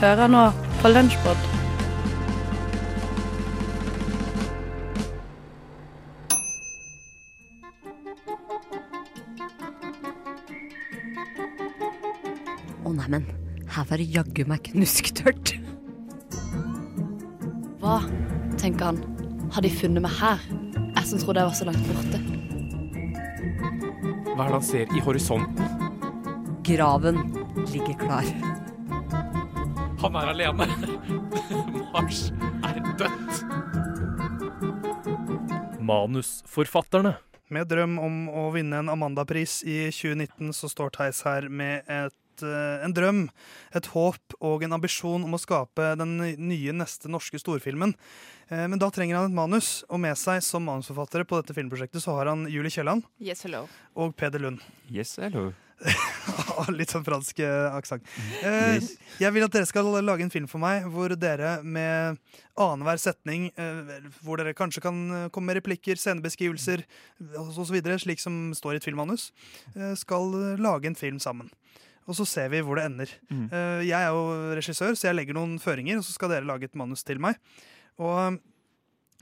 Hører 0.00 0.30
nå 0.32 0.46
på 0.80 0.88
Lunsjpod. 0.88 1.40
Å 12.80 12.92
neimen, 12.96 13.26
her 13.68 13.84
var 13.90 14.00
det 14.00 14.06
jaggu 14.08 14.46
meg 14.48 14.70
knusktørt. 14.70 15.52
Hva, 17.84 17.98
tenker 18.56 18.88
han, 18.88 19.02
har 19.52 19.60
de 19.60 19.72
funnet 19.74 20.00
meg 20.06 20.16
her? 20.16 20.40
Jeg 20.96 21.10
som 21.10 21.20
trodde 21.20 21.44
jeg 21.44 21.50
var 21.50 21.58
så 21.60 21.68
langt 21.68 21.84
borte. 21.92 22.22
Hva 24.32 24.46
er 24.46 24.48
det 24.48 24.56
han 24.56 24.64
ser 24.64 24.96
i 24.96 25.04
horisonten? 25.04 25.92
Graven 26.64 27.20
ligger 27.68 28.00
klar. 28.00 28.49
Han 30.00 30.16
er 30.16 30.30
alene. 30.32 30.66
Mars 31.94 32.30
er 32.64 32.80
dødt. 33.00 33.42
Manusforfatterne. 35.90 37.16
Med 37.50 37.66
drøm 37.70 37.96
om 37.98 38.16
å 38.30 38.46
vinne 38.54 38.78
en 38.80 38.90
Amanda-pris 38.92 39.60
i 39.66 39.88
2019 39.90 40.52
så 40.54 40.68
står 40.70 40.92
Theis 40.94 41.22
her 41.26 41.48
med 41.50 41.82
et, 41.90 42.44
eh, 42.46 42.84
en 42.86 42.94
drøm, 42.94 43.24
et 43.74 43.88
håp 43.90 44.36
og 44.38 44.62
en 44.62 44.76
ambisjon 44.78 45.24
om 45.26 45.34
å 45.34 45.40
skape 45.42 45.96
den 45.98 46.14
nye 46.46 46.72
neste 46.76 47.10
norske 47.10 47.40
storfilmen. 47.42 47.96
Eh, 48.50 48.66
Men 48.70 48.78
da 48.78 48.88
trenger 48.94 49.16
han 49.18 49.32
et 49.32 49.34
manus, 49.34 49.82
og 49.90 49.98
med 50.00 50.14
seg 50.16 50.42
som 50.46 50.64
manusforfattere 50.64 51.26
på 51.26 51.42
dette 51.42 51.56
filmprosjektet 51.58 52.00
så 52.06 52.14
har 52.20 52.26
han 52.30 52.46
Julie 52.46 52.70
Kielland 52.70 53.02
Yes, 53.20 53.42
hello. 53.42 53.66
og 53.96 54.14
Peder 54.16 54.38
Lund. 54.38 54.60
Yes, 54.88 55.16
hello. 55.16 55.52
Litt 56.78 56.92
sånn 56.92 57.04
fransk 57.06 57.40
eh, 57.44 57.74
aksent. 57.76 58.04
Eh, 58.44 58.76
Yes. 58.76 58.90
Jeg 59.20 59.32
vil 59.34 59.44
at 59.46 59.52
dere 59.54 59.66
skal 59.68 59.88
lage 60.04 60.22
en 60.24 60.32
film 60.32 60.46
for 60.50 60.60
meg 60.62 60.84
hvor 60.92 61.12
dere 61.18 61.58
med 61.64 62.18
annenhver 62.60 63.00
setning, 63.00 63.48
eh, 63.56 63.94
hvor 64.24 64.40
dere 64.40 64.52
kanskje 64.56 64.82
kan 64.84 64.98
eh, 65.16 65.28
komme 65.32 65.50
med 65.50 65.60
replikker, 65.60 65.96
scenebeskrivelser 66.00 66.84
osv., 67.40 67.80
slik 68.04 68.20
som 68.22 68.50
står 68.56 68.76
i 68.76 68.80
et 68.82 68.88
filmmanus, 68.90 69.30
eh, 69.74 69.94
skal 69.98 70.30
eh, 70.54 70.60
lage 70.60 70.90
en 70.92 70.98
film 70.98 71.18
sammen. 71.22 71.50
Og 72.08 72.16
så 72.18 72.24
ser 72.26 72.48
vi 72.52 72.60
hvor 72.66 72.76
det 72.80 72.86
ender. 72.90 73.10
Mhm. 73.30 73.48
Eh, 73.52 73.82
Jeg 73.88 73.96
er 74.02 74.12
jo 74.12 74.54
regissør, 74.58 74.94
så 74.96 75.08
jeg 75.10 75.16
legger 75.20 75.36
noen 75.36 75.58
føringer, 75.62 75.98
og 76.00 76.04
så 76.06 76.12
skal 76.16 76.32
dere 76.32 76.48
lage 76.48 76.64
et 76.68 76.74
manus 76.78 77.04
til 77.06 77.20
meg. 77.22 77.36
Og 78.00 78.16
eh, 78.20 78.38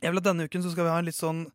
jeg 0.03 0.13
vil 0.15 0.21
at 0.23 0.29
denne 0.29 0.47
uken 0.47 0.63
så 0.63 0.71
skal 0.75 0.87
vi 0.87 0.91
ha 0.95 0.99
en 1.03 1.09
litt 1.11 1.19
sånn 1.19 1.47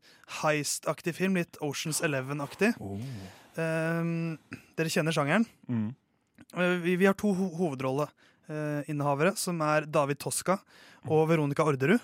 heist-aktig 0.41 1.13
film, 1.15 1.35
litt 1.39 1.55
Oceans 1.63 2.01
Eleven-aktig. 2.03 2.73
Eh, 2.75 3.39
dere 3.57 4.91
kjenner 4.91 5.15
sjangeren. 5.15 5.45
Mm. 5.69 5.91
Eh, 6.57 6.77
Vi, 6.83 6.95
vi 6.95 7.05
har 7.05 7.17
to 7.17 7.33
ho 7.33 7.49
hovedrolleinnehavere, 7.57 9.35
som 9.39 9.61
er 9.65 9.87
David 9.89 10.21
Toska 10.21 10.59
og 11.09 11.27
Veronica 11.29 11.65
Orderud. 11.65 11.99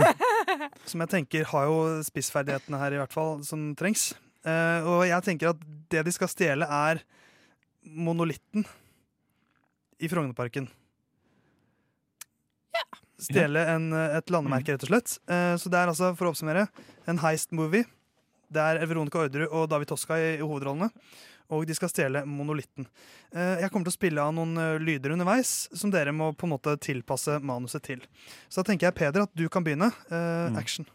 som 0.90 1.04
jeg 1.04 1.12
tenker 1.12 1.46
har 1.52 1.68
jo 1.70 2.02
spissferdighetene 2.06 2.80
her, 2.80 2.96
i 2.96 3.00
hvert 3.00 3.14
fall, 3.14 3.40
som 3.46 3.70
trengs. 3.78 4.10
Uh, 4.40 4.80
og 4.88 5.00
jeg 5.04 5.26
tenker 5.26 5.52
at 5.52 5.62
det 5.92 6.04
de 6.06 6.12
skal 6.14 6.30
stjele, 6.32 6.66
er 6.66 7.02
monolitten 7.84 8.64
i 10.00 10.08
Frognerparken. 10.08 10.68
Ja. 12.74 12.84
Stjele 13.20 13.62
en, 13.68 13.90
eh, 13.92 14.16
et 14.16 14.30
landemerke, 14.32 14.72
rett 14.72 14.84
og 14.86 14.92
slett. 14.92 15.16
Uh, 15.28 15.54
så 15.60 15.72
det 15.72 15.80
er 15.80 15.90
altså, 15.92 16.12
for 16.16 16.28
å 16.28 16.32
oppsummere, 16.32 16.68
en 17.10 17.20
heist-movie. 17.20 17.84
Det 18.50 18.62
er 18.62 18.80
Veronica 18.90 19.20
Orderud 19.24 19.52
og 19.54 19.68
David 19.70 19.90
Toska 19.92 20.16
i, 20.18 20.32
i 20.38 20.44
hovedrollene. 20.44 20.90
Og 21.50 21.64
de 21.66 21.74
skal 21.74 21.90
stjele 21.90 22.20
monolitten. 22.30 22.86
Eh, 23.34 23.58
Jeg 23.64 23.70
kommer 23.72 23.88
til 23.88 23.94
å 23.94 23.98
spille 23.98 24.22
av 24.22 24.34
noen 24.36 24.54
eh, 24.58 24.76
lyder 24.78 25.16
underveis 25.16 25.68
som 25.74 25.90
dere 25.90 26.12
må 26.14 26.28
på 26.38 26.46
en 26.46 26.52
måte 26.54 26.76
tilpasse 26.82 27.40
manuset 27.42 27.82
til. 27.88 28.04
Så 28.48 28.60
da 28.62 28.68
tenker 28.70 28.86
jeg, 28.86 28.96
Peder, 29.00 29.26
at 29.26 29.34
du 29.34 29.48
kan 29.50 29.66
begynne. 29.66 29.90
Eh, 30.10 30.50
Mm. 30.50 30.56
Action. 30.58 30.86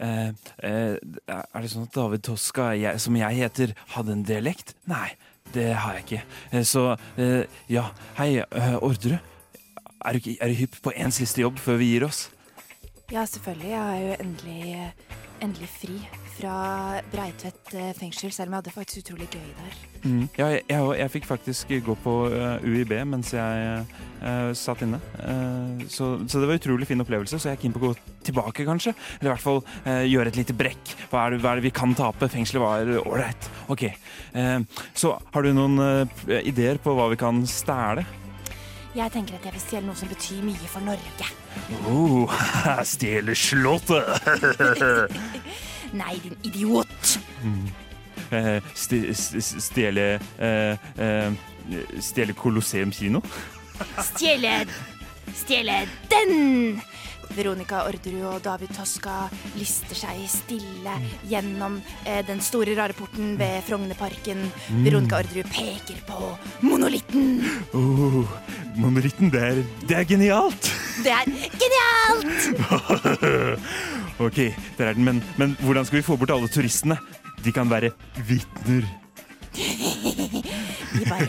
Uh, 0.00 0.32
eh, 0.64 0.94
er 1.28 1.60
det 1.60 1.68
sånn 1.72 1.84
at 1.84 1.92
David 1.96 2.22
Toska, 2.24 2.70
jeg, 2.80 3.00
som 3.00 3.16
jeg 3.16 3.36
heter, 3.42 3.74
hadde 3.92 4.14
en 4.14 4.22
dialekt? 4.24 4.72
Nei, 4.88 5.10
det 5.52 5.66
har 5.76 5.98
jeg 5.98 6.04
ikke. 6.06 6.64
Så 6.64 6.84
ja, 7.68 7.90
hei, 8.16 8.30
Orderud. 8.80 9.18
Er 10.02 10.16
du, 10.16 10.30
er 10.32 10.48
du 10.48 10.56
hypp 10.58 10.78
på 10.82 10.94
en 10.96 11.12
siste 11.14 11.44
jobb 11.44 11.60
før 11.60 11.76
vi 11.82 11.90
gir 11.92 12.06
oss? 12.08 12.24
Ja, 13.12 13.26
selvfølgelig. 13.28 13.68
Jeg 13.74 13.82
er 13.82 14.00
jo 14.06 14.16
endelig, 14.24 14.62
endelig 15.42 15.68
fri 15.74 15.98
fra 16.32 16.54
Breitvedt 17.12 17.74
eh, 17.76 17.90
fengsel, 17.98 18.32
selv 18.32 18.48
om 18.48 18.56
jeg 18.56 18.62
hadde 18.62 18.74
faktisk 18.74 19.02
utrolig 19.02 19.28
gøy 19.32 19.50
der. 19.58 19.80
Mm. 20.02 20.22
Ja, 20.38 20.46
jeg, 20.54 20.62
jeg, 20.70 20.86
jeg 20.98 21.12
fikk 21.16 21.28
faktisk 21.28 21.74
gå 21.86 21.96
på 22.02 22.14
uh, 22.32 22.64
UiB 22.64 22.94
mens 23.06 23.34
jeg 23.36 23.84
uh, 24.22 24.50
satt 24.56 24.82
inne. 24.86 25.02
Uh, 25.18 25.84
så, 25.92 26.14
så 26.26 26.40
det 26.40 26.48
var 26.50 26.58
utrolig 26.58 26.88
fin 26.88 27.04
opplevelse, 27.04 27.38
så 27.38 27.52
jeg 27.52 27.58
er 27.58 27.62
keen 27.62 27.76
på 27.76 27.82
å 27.82 27.90
gå 27.90 27.92
tilbake, 28.26 28.66
kanskje. 28.66 28.94
Eller 29.18 29.30
i 29.30 29.34
hvert 29.34 29.44
fall 29.44 29.60
eh, 29.84 30.04
gjøre 30.10 30.32
et 30.32 30.40
lite 30.40 30.56
brekk. 30.56 30.94
Hva 31.10 31.26
er, 31.26 31.34
det, 31.34 31.42
hva 31.42 31.52
er 31.52 31.60
det 31.60 31.66
vi 31.66 31.74
kan 31.74 31.94
tape? 31.98 32.30
Fengselet 32.32 32.62
var 32.62 32.92
ålreit. 33.02 33.50
OK. 33.72 33.86
Eh, 33.88 34.58
så 34.94 35.14
har 35.34 35.46
du 35.46 35.52
noen 35.56 35.78
eh, 35.82 36.40
ideer 36.48 36.80
på 36.82 36.94
hva 36.96 37.10
vi 37.12 37.20
kan 37.20 37.42
stjele? 37.48 38.06
Jeg 38.92 39.08
tenker 39.14 39.38
at 39.38 39.48
jeg 39.48 39.56
vil 39.56 39.64
stjele 39.64 39.88
noe 39.88 39.98
som 39.98 40.10
betyr 40.10 40.42
mye 40.44 40.68
for 40.70 40.84
Norge. 40.84 41.32
Oh, 41.88 42.28
Stjele 42.92 43.34
slottet! 43.34 44.22
Nei, 46.00 46.18
din 46.22 46.36
idiot! 46.42 47.18
Eh, 48.32 48.62
sti- 48.74 49.12
st- 49.14 49.60
Stjele 49.60 50.20
eh, 50.38 50.76
eh, 50.96 51.32
Stjele 52.00 52.32
Colosseum 52.32 52.90
kino? 52.90 53.20
Stjele 54.00 54.64
Stjele 55.36 55.86
den! 56.08 56.80
Veronica 57.36 57.82
Orderud 57.88 58.24
og 58.28 58.42
David 58.44 58.72
Toska 58.76 59.28
lister 59.58 59.98
seg 59.98 60.22
stille 60.30 60.94
gjennom 61.30 61.78
eh, 62.04 62.20
den 62.26 62.42
store 62.44 62.76
rare 62.78 62.96
porten 62.96 63.36
ved 63.40 63.62
Frognerparken. 63.66 64.44
Veronica 64.84 65.20
Orderud 65.22 65.48
peker 65.52 66.00
på 66.08 66.32
monolitten. 66.66 67.42
Oh, 67.76 68.22
monolitten, 68.76 69.32
det 69.32 69.42
er, 69.42 69.62
det 69.88 69.98
er 70.00 70.08
genialt! 70.08 70.70
Det 71.02 71.12
er 71.12 71.24
genialt! 71.56 72.48
ok, 74.26 74.38
der 74.78 74.90
er 74.90 74.98
den, 74.98 75.04
men, 75.08 75.22
men 75.40 75.56
hvordan 75.64 75.88
skal 75.88 76.00
vi 76.02 76.06
få 76.06 76.16
bort 76.20 76.34
alle 76.34 76.50
turistene? 76.52 76.98
De 77.42 77.52
kan 77.52 77.70
være 77.70 77.90
vitner. 78.28 78.84
de 80.92 81.04
bare 81.08 81.26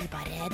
De 0.00 0.08
bare 0.10 0.50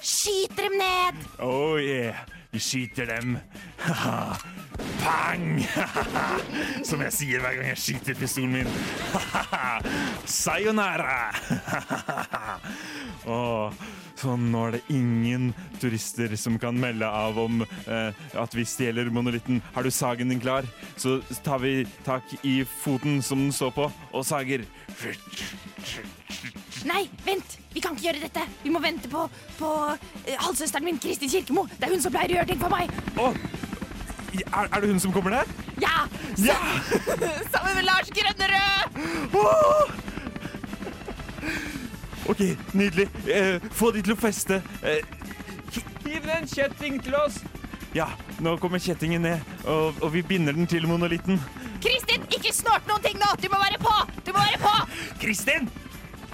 skyter 0.00 0.68
dem 0.68 0.76
ned. 0.80 1.22
Oh 1.38 1.78
yeah, 1.80 2.14
vi 2.50 2.60
skyter 2.60 3.06
dem. 3.06 3.38
Pang! 5.02 5.60
Som 6.88 7.02
jeg 7.04 7.14
sier 7.14 7.42
hver 7.42 7.58
gang 7.58 7.70
jeg 7.72 7.82
skyter 7.82 8.18
pistolen 8.18 8.60
min. 8.60 8.70
Sayonara! 10.40 11.32
Og 13.28 13.74
så 14.18 14.34
nå 14.34 14.64
er 14.66 14.78
det 14.78 14.82
ingen 14.90 15.50
turister 15.78 16.32
som 16.40 16.56
kan 16.58 16.78
melde 16.80 17.06
av 17.06 17.38
om 17.38 17.62
eh, 17.62 18.10
at 18.34 18.56
vi 18.56 18.66
stjeler 18.66 19.12
monolitten. 19.14 19.60
Har 19.76 19.86
du 19.86 19.92
sagen 19.94 20.32
din 20.32 20.42
klar? 20.42 20.66
Så 20.96 21.20
tar 21.46 21.62
vi 21.62 21.84
tak 22.06 22.26
i 22.42 22.64
foten 22.66 23.22
som 23.22 23.46
den 23.46 23.54
står 23.54 23.76
på, 23.78 23.90
og 24.10 24.26
sager. 24.26 24.66
Nei, 26.88 27.04
vent! 27.26 27.58
Vi 27.74 27.82
kan 27.84 27.94
ikke 27.96 28.06
gjøre 28.08 28.22
dette. 28.24 28.44
Vi 28.64 28.72
må 28.72 28.80
vente 28.82 29.10
på, 29.12 29.26
på 29.58 29.70
eh, 30.24 30.36
halvsøsteren 30.40 30.86
min, 30.88 30.98
Kristin 31.02 31.30
Kirkemo. 31.32 31.66
Det 31.76 31.88
er 31.88 31.92
hun 31.94 32.02
som 32.04 32.14
pleier 32.14 32.32
å 32.32 32.38
gjøre 32.40 32.50
ting 32.52 32.62
for 32.62 32.72
meg. 32.72 32.92
Åh, 33.20 33.36
er, 34.38 34.68
er 34.72 34.80
det 34.84 34.90
hun 34.92 35.02
som 35.02 35.12
kommer 35.14 35.36
der? 35.36 35.52
Ja! 35.82 36.06
Ja! 36.40 36.56
Sammen 37.52 37.76
med 37.80 37.84
Lars 37.88 38.10
Grønnerød! 38.14 39.00
Åh! 39.42 39.96
OK, 42.28 42.42
nydelig. 42.76 43.08
Eh, 43.28 43.56
få 43.72 43.92
de 43.94 44.02
til 44.04 44.16
å 44.16 44.20
feste. 44.20 44.62
Eh, 44.82 45.04
Gi 46.08 46.16
den 46.24 46.46
kjetting 46.48 46.96
til 47.04 47.12
oss! 47.18 47.42
Ja, 47.96 48.06
nå 48.44 48.54
kommer 48.60 48.80
kjettingen 48.80 49.24
ned, 49.24 49.42
og, 49.68 49.96
og 50.04 50.12
vi 50.14 50.22
binder 50.24 50.56
den 50.56 50.68
til 50.68 50.86
monolitten. 50.88 51.36
Kristin, 51.84 52.24
ikke 52.32 52.52
snort 52.56 52.88
noen 52.88 53.04
ting 53.04 53.20
nå! 53.20 53.28
Du 53.40 53.48
må 53.52 53.60
være 53.60 53.80
på! 53.82 53.92
Du 54.24 54.32
må 54.32 54.40
være 54.40 54.60
på! 54.62 54.72
Kristin! 55.20 55.68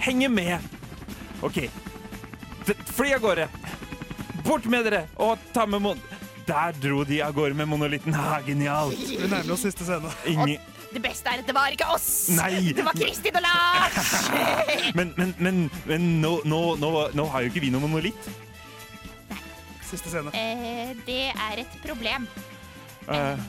Henge 0.05 0.29
med! 0.29 0.59
OK. 1.45 1.65
Fly 2.95 3.13
av 3.15 3.21
gårde. 3.23 3.47
Bort 4.45 4.65
med 4.69 4.85
dere, 4.85 5.05
og 5.21 5.41
ta 5.55 5.65
med 5.69 5.81
mon... 5.81 6.01
Der 6.45 6.75
dro 6.77 7.01
de 7.09 7.23
av 7.25 7.33
gårde 7.33 7.57
med 7.57 7.65
monolitten. 7.71 8.13
Ha, 8.13 8.37
genialt. 8.45 8.99
Vi 9.09 9.17
nærmer 9.25 9.55
oss 9.55 9.63
siste 9.65 9.85
scene. 9.87 10.11
Ingen 10.29 10.59
Det 10.93 11.01
beste 11.01 11.31
er 11.31 11.41
at 11.41 11.47
det 11.49 11.55
var 11.57 11.73
ikke 11.73 11.87
oss! 11.91 12.05
Nei. 12.37 12.69
Det 12.77 12.85
var 12.85 12.93
Kristin 12.95 13.35
og 13.35 13.43
Lars! 13.43 14.11
Men, 14.97 15.09
men, 15.17 15.33
men, 15.43 15.57
men 15.89 16.05
nå, 16.21 16.37
nå, 16.47 16.59
nå, 16.79 16.91
nå 17.17 17.25
har 17.33 17.43
jo 17.43 17.49
ikke 17.51 17.63
vi 17.65 17.71
noe 17.73 17.81
monolitt. 17.83 18.29
Siste 19.89 20.11
scene. 20.13 20.31
eh, 20.37 20.93
det 21.07 21.33
er 21.33 21.63
et 21.65 21.75
problem. 21.83 22.29
Eh, 23.11 23.41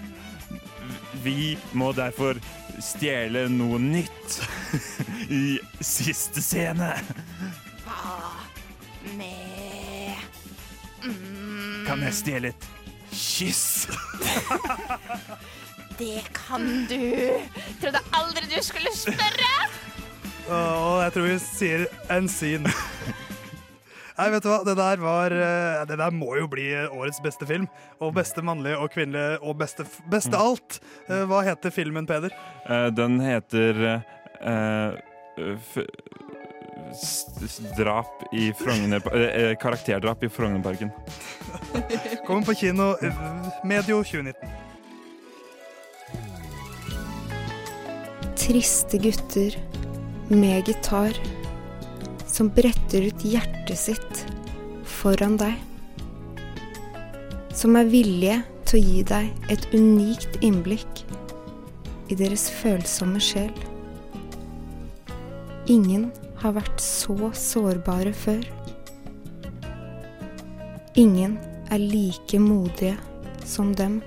vi 1.23 1.55
må 1.77 1.93
derfor 1.97 2.41
stjele 2.83 3.47
noe 3.53 3.79
nytt 3.81 4.41
i 5.33 5.59
siste 5.81 6.43
scene. 6.45 6.93
Hva 7.87 8.33
med 9.17 10.17
mm, 11.05 11.85
Kan 11.87 12.03
jeg 12.07 12.19
stjele 12.21 12.53
et 12.55 12.69
kyss? 13.13 13.87
Det 15.99 16.27
kan 16.37 16.67
du. 16.91 17.01
Trodde 17.81 18.03
aldri 18.13 18.51
du 18.51 18.59
skulle 18.61 18.91
spørre. 18.93 19.53
Og 20.53 20.99
jeg 21.03 21.15
tror 21.15 21.25
vi 21.31 21.39
sier 21.41 21.87
en 22.13 22.29
scene. 22.29 22.73
Nei, 24.17 24.31
vet 24.33 24.47
du 24.47 24.49
hva? 24.49 24.61
Det 24.65 24.77
der 24.79 25.01
var 25.03 25.35
eh, 25.35 25.83
Det 25.89 25.99
der 26.01 26.15
må 26.15 26.37
jo 26.39 26.49
bli 26.49 26.71
årets 26.87 27.21
beste 27.25 27.49
film. 27.49 27.67
Og 28.01 28.15
beste 28.17 28.45
mannlige 28.45 28.81
og 28.81 28.93
kvinnelige 28.95 29.41
og 29.43 29.59
beste, 29.61 29.85
beste 30.13 30.41
alt. 30.41 30.81
Eh, 31.09 31.27
Hva 31.29 31.43
heter 31.47 31.75
filmen, 31.75 32.09
Peder? 32.09 32.33
Eh, 32.65 32.89
den 32.97 33.21
heter 33.21 33.83
uh, 34.41 34.97
drap 37.77 38.25
i 38.33 38.53
Frogner... 38.57 39.03
eh, 39.17 39.57
karakterdrap 39.61 40.25
i 40.25 40.29
Frognerparken. 40.29 40.91
Kommer 42.27 42.43
på 42.43 42.55
kino 42.55 42.95
eh, 43.03 43.25
medio 43.65 44.03
2019. 44.03 44.49
Triste 48.37 48.99
gutter 49.03 49.57
med 50.29 50.69
gitar 50.69 51.36
som 52.37 52.51
bretter 52.53 53.07
ut 53.09 53.23
hjertet 53.25 53.79
sitt 53.81 54.19
foran 54.85 55.39
deg. 55.41 55.55
Som 57.57 57.79
er 57.81 57.89
villige 57.89 58.43
til 58.69 58.77
å 58.77 58.83
gi 58.85 59.05
deg 59.09 59.53
et 59.55 59.65
unikt 59.73 60.37
innblikk 60.45 61.01
i 62.13 62.19
deres 62.19 62.51
følsomme 62.53 63.23
sjel. 63.25 63.55
Ingen 65.73 66.11
har 66.43 66.59
vært 66.59 66.83
så 66.85 67.33
sårbare 67.33 68.13
før. 68.13 68.45
Ingen 71.01 71.39
er 71.73 71.81
like 71.81 72.39
modige 72.41 72.99
som 73.49 73.73
dem. 73.81 74.03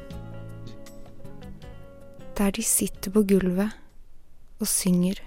Der 2.38 2.54
de 2.56 2.64
sitter 2.64 3.12
på 3.12 3.26
gulvet 3.34 3.74
og 4.62 4.70
synger 4.70 5.18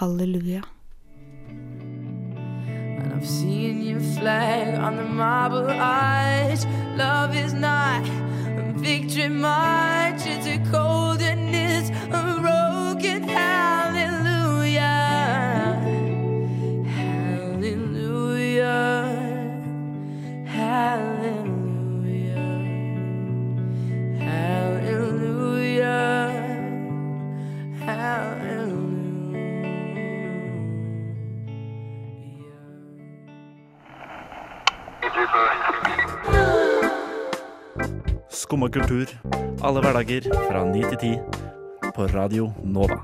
halleluja. 0.00 0.66
I've 3.16 3.26
seen 3.26 3.80
your 3.80 4.00
flag 4.00 4.74
on 4.78 4.98
the 4.98 5.04
marble 5.04 5.70
arch. 5.70 6.66
Love 6.96 7.34
is 7.34 7.54
not 7.54 8.06
a 8.06 8.74
victory 8.76 9.28
march, 9.28 10.20
it's 10.26 10.46
a 10.46 10.58
cold 10.70 11.22
and 11.22 11.54
it's 11.54 11.88
a 11.88 12.38
broken 12.38 12.55
Skumma 38.56 38.68
kultur. 38.72 39.06
Alle 39.64 39.80
hverdager 39.80 40.22
fra 40.32 40.64
9 40.64 40.80
til 40.80 40.98
10 40.98 41.90
på 41.94 42.06
Radio 42.06 42.52
Nova. 42.64 42.96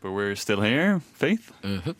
But 0.00 0.12
we're 0.12 0.34
still 0.34 0.62
here, 0.62 1.00
Faith. 1.14 1.52
Mm-hmm. 1.62 1.90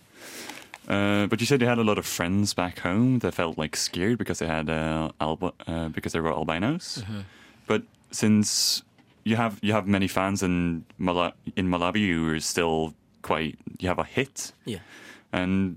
Uh, 0.88 1.26
but 1.26 1.40
you 1.40 1.46
said 1.46 1.60
you 1.60 1.68
had 1.68 1.78
a 1.78 1.82
lot 1.82 1.98
of 1.98 2.06
friends 2.06 2.54
back 2.54 2.78
home 2.78 3.18
that 3.18 3.34
felt 3.34 3.58
like 3.58 3.76
scared 3.76 4.16
because 4.16 4.38
they 4.38 4.46
had 4.46 4.70
uh, 4.70 5.10
alb- 5.20 5.52
uh, 5.68 5.88
because 5.88 6.14
they 6.14 6.20
were 6.20 6.32
albinos. 6.32 7.02
Mm-hmm. 7.02 7.20
But 7.66 7.82
since 8.10 8.82
you 9.24 9.36
have 9.36 9.58
you 9.60 9.74
have 9.74 9.86
many 9.86 10.08
fans 10.08 10.42
in 10.42 10.86
Mala- 10.96 11.34
in 11.56 11.68
Malawi, 11.68 12.00
you 12.00 12.30
are 12.30 12.40
still 12.40 12.94
quite 13.20 13.58
you 13.78 13.88
have 13.88 13.98
a 13.98 14.04
hit. 14.04 14.52
Yeah. 14.64 14.80
And 15.30 15.76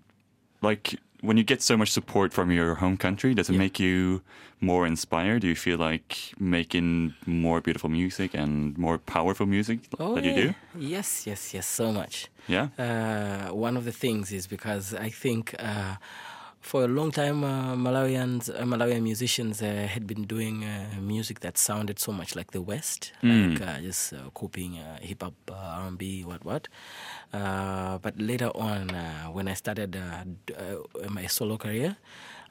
like 0.62 0.96
when 1.22 1.38
you 1.38 1.44
get 1.44 1.62
so 1.62 1.76
much 1.78 1.90
support 1.92 2.34
from 2.34 2.52
your 2.52 2.76
home 2.76 2.98
country, 2.98 3.34
does 3.34 3.50
it 3.50 3.54
Yeah. 3.54 3.60
make 3.66 3.80
you 3.80 4.22
more 4.62 4.86
inspired? 4.88 5.42
Do 5.42 5.48
you 5.48 5.56
feel 5.56 5.78
like 5.78 6.34
making 6.40 7.14
more 7.26 7.62
beautiful 7.62 7.90
music 7.90 8.34
and 8.34 8.78
more 8.78 8.98
powerful 8.98 9.46
music 9.46 9.80
that 10.16 10.24
you 10.24 10.34
do? 10.34 10.50
Oh, 10.50 10.80
Yes, 10.80 11.26
yes, 11.28 11.54
yes, 11.54 11.66
so 11.68 11.92
much. 11.92 12.28
Yeah. 12.48 12.68
Uh, 12.78 13.54
one 13.54 13.78
of 13.78 13.84
the 13.86 13.92
things 13.92 14.32
is 14.32 14.48
because 14.48 14.94
I 14.94 15.10
think 15.10 15.56
uh, 15.60 15.96
for 16.70 16.84
a 16.84 16.88
long 16.88 17.10
time 17.12 17.44
uh, 17.44 17.74
Malawians, 17.76 18.48
uh, 18.50 18.62
Malawian 18.64 19.02
musicians 19.02 19.60
uh, 19.64 19.88
had 19.90 20.06
been 20.06 20.24
doing 20.26 20.64
uh, 20.64 20.86
music 21.02 21.40
that 21.40 21.58
sounded 21.58 21.98
so 21.98 22.12
much 22.12 22.36
like 22.36 22.52
the 22.52 22.62
West, 22.62 23.12
Mm. 23.24 23.32
like 23.60 23.62
uh, 23.68 23.82
just 23.82 24.14
uh, 24.14 24.30
copying 24.36 24.78
uh, 24.78 25.00
hip 25.02 25.24
hop, 25.24 25.34
uh, 25.50 25.56
R&B, 25.84 26.24
what 26.26 26.46
what. 26.46 26.68
Uh, 27.34 27.98
but 28.06 28.14
later 28.22 28.52
on, 28.54 28.92
uh, 28.94 29.26
when 29.34 29.48
I 29.48 29.56
started 29.56 29.96
uh, 29.98 30.26
uh, 30.54 31.10
my 31.10 31.26
solo 31.26 31.58
career. 31.58 31.98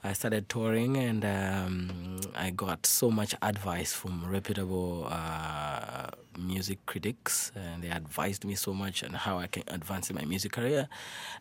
I 0.04 0.12
started 0.12 0.48
touring 0.48 0.96
and 0.96 1.24
um, 1.24 2.20
I 2.36 2.50
got 2.50 2.86
so 2.86 3.10
much 3.10 3.34
advice 3.42 3.92
from 3.92 4.22
reputable 4.30 5.08
uh, 5.10 6.06
music 6.38 6.78
critics, 6.86 7.52
and 7.54 7.82
they 7.82 7.90
advised 7.90 8.44
me 8.44 8.54
so 8.54 8.72
much 8.72 9.02
on 9.02 9.12
how 9.12 9.38
I 9.38 9.46
can 9.46 9.64
advance 9.68 10.10
in 10.10 10.16
my 10.16 10.24
music 10.24 10.52
career. 10.52 10.88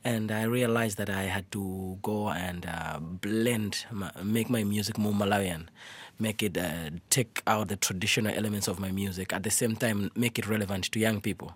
And 0.04 0.32
I 0.32 0.44
realized 0.44 0.98
that 0.98 1.10
I 1.10 1.24
had 1.24 1.52
to 1.52 1.98
go 2.02 2.30
and 2.30 2.66
uh, 2.66 3.00
blend, 3.00 3.86
my, 3.92 4.12
make 4.24 4.50
my 4.50 4.64
music 4.64 4.98
more 4.98 5.14
Malawian, 5.14 5.68
make 6.19 6.42
it 6.44 6.58
uh, 6.58 6.90
take 7.10 7.42
out 7.48 7.68
the 7.68 7.75
traditional 7.75 8.34
elements 8.34 8.68
of 8.68 8.80
my 8.80 8.92
music, 8.92 9.34
at 9.34 9.44
the 9.44 9.52
same 9.52 9.75
time 9.75 10.12
make 10.16 10.38
it 10.40 10.48
relevant 10.48 10.86
to 10.92 11.00
young 11.00 11.22
people. 11.22 11.52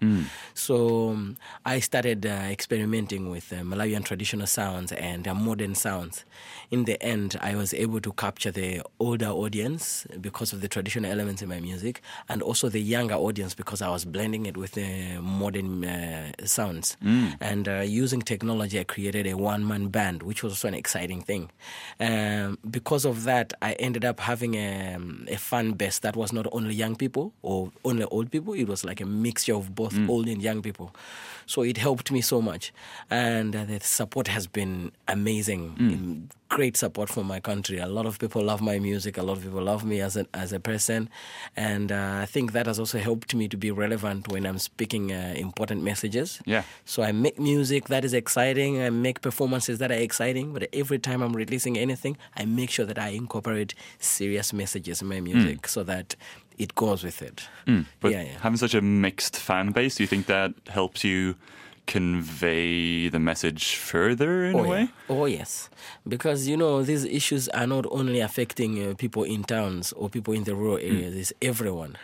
So 0.53 1.09
um, 1.09 1.37
I 1.65 1.79
started 1.79 2.25
uh, 2.25 2.29
experimenting 2.51 3.29
with 3.29 3.51
uh, 3.53 3.57
Malawian 3.57 4.03
traditional 4.03 4.47
sounds 4.47 4.91
and 4.91 5.27
uh, 5.27 5.33
modern 5.33 5.75
sounds. 5.75 6.25
In 6.69 6.85
the 6.85 7.01
end, 7.03 7.37
I 7.41 7.55
was 7.55 7.73
able 7.73 7.99
to 8.01 8.11
capture 8.13 8.51
the 8.51 8.81
older 8.99 9.27
audience 9.29 10.07
because 10.19 10.53
of 10.53 10.61
the 10.61 10.67
traditional 10.67 11.11
elements 11.11 11.41
in 11.41 11.49
my 11.49 11.59
music, 11.59 12.01
and 12.29 12.41
also 12.41 12.69
the 12.69 12.79
younger 12.81 13.15
audience 13.15 13.53
because 13.53 13.81
I 13.81 13.89
was 13.89 14.05
blending 14.05 14.45
it 14.45 14.55
with 14.57 14.71
the 14.73 15.19
modern 15.21 15.83
uh, 15.85 16.31
sounds. 16.45 16.97
And 17.39 17.67
uh, 17.67 17.81
using 17.81 18.21
technology, 18.21 18.79
I 18.79 18.83
created 18.85 19.27
a 19.27 19.35
one 19.35 19.67
man 19.67 19.87
band, 19.89 20.23
which 20.23 20.43
was 20.43 20.53
also 20.53 20.67
an 20.67 20.73
exciting 20.73 21.21
thing. 21.21 21.49
Um, 21.99 22.57
because 22.69 23.05
of 23.05 23.23
that, 23.23 23.53
I 23.61 23.73
ended 23.73 24.05
up 24.05 24.19
having 24.19 24.50
a, 24.55 24.95
um, 24.95 25.25
a 25.29 25.37
fan 25.37 25.73
base 25.73 25.99
that 25.99 26.15
was 26.15 26.33
not 26.33 26.47
only 26.51 26.73
young 26.73 26.95
people 26.95 27.33
or 27.41 27.71
only 27.83 28.05
old 28.05 28.31
people, 28.31 28.53
it 28.53 28.67
was 28.67 28.83
like 28.83 29.01
a 29.01 29.05
mixture 29.05 29.55
of 29.55 29.73
both 29.75 29.93
mm. 29.93 30.09
old 30.09 30.27
and 30.27 30.41
young 30.41 30.61
people. 30.61 30.93
So 31.51 31.63
it 31.63 31.77
helped 31.77 32.11
me 32.13 32.21
so 32.21 32.41
much. 32.41 32.71
And 33.09 33.53
uh, 33.53 33.65
the 33.65 33.79
support 33.81 34.27
has 34.29 34.47
been 34.47 34.93
amazing. 35.09 35.75
Mm, 35.77 36.29
Great 36.47 36.75
support 36.75 37.07
from 37.09 37.27
my 37.27 37.39
country. 37.39 37.77
A 37.77 37.87
lot 37.87 38.05
of 38.05 38.19
people 38.19 38.41
love 38.43 38.61
my 38.61 38.77
music. 38.77 39.17
A 39.17 39.23
lot 39.23 39.37
of 39.37 39.43
people 39.43 39.63
love 39.63 39.85
me 39.85 40.01
as 40.01 40.17
a, 40.17 40.25
as 40.33 40.51
a 40.51 40.59
person. 40.59 41.09
And 41.55 41.91
uh, 41.93 42.19
I 42.21 42.25
think 42.25 42.51
that 42.51 42.65
has 42.67 42.77
also 42.77 42.99
helped 42.99 43.33
me 43.33 43.47
to 43.47 43.57
be 43.57 43.71
relevant 43.71 44.27
when 44.27 44.45
I'm 44.45 44.59
speaking 44.59 45.13
uh, 45.13 45.33
important 45.37 45.81
messages. 45.81 46.41
Yeah. 46.45 46.63
So 46.83 47.03
I 47.03 47.13
make 47.13 47.39
music 47.39 47.87
that 47.87 48.03
is 48.03 48.13
exciting. 48.13 48.81
I 48.81 48.89
make 48.89 49.21
performances 49.21 49.79
that 49.79 49.91
are 49.91 50.01
exciting. 50.09 50.51
But 50.51 50.67
every 50.73 50.99
time 50.99 51.21
I'm 51.21 51.33
releasing 51.33 51.77
anything, 51.77 52.17
I 52.35 52.43
make 52.45 52.69
sure 52.69 52.85
that 52.85 52.99
I 52.99 53.09
incorporate 53.09 53.73
serious 53.99 54.51
messages 54.51 55.01
in 55.01 55.07
my 55.07 55.21
music 55.21 55.67
so 55.69 55.83
that 55.83 56.15
it 56.57 56.75
goes 56.75 57.03
with 57.03 57.21
it. 57.21 57.47
Mm, 57.67 57.85
But 57.99 58.11
Yeah, 58.11 58.23
yeah. 58.23 58.39
having 58.41 58.57
such 58.57 58.73
a 58.73 58.81
mixed 58.81 59.35
fan 59.37 59.71
base, 59.71 59.95
do 59.95 60.03
you 60.03 60.07
think 60.07 60.25
that 60.27 60.53
helps 60.67 61.03
you 61.03 61.35
convey 61.91 63.09
the 63.09 63.19
message 63.19 63.75
further 63.75 64.45
in 64.45 64.55
oh, 64.55 64.63
a 64.63 64.67
way? 64.67 64.81
Yeah. 64.81 64.87
Oh, 65.09 65.25
yes. 65.25 65.69
Because, 66.07 66.47
you 66.47 66.55
know, 66.55 66.83
these 66.83 67.03
issues 67.03 67.49
are 67.49 67.67
not 67.67 67.85
only 67.91 68.21
affecting 68.21 68.71
uh, 68.81 68.93
people 68.95 69.23
in 69.25 69.43
towns 69.43 69.91
or 69.91 70.09
people 70.09 70.33
in 70.33 70.45
the 70.45 70.55
rural 70.55 70.77
areas, 70.77 71.13
it's 71.15 71.33
everyone. 71.41 71.97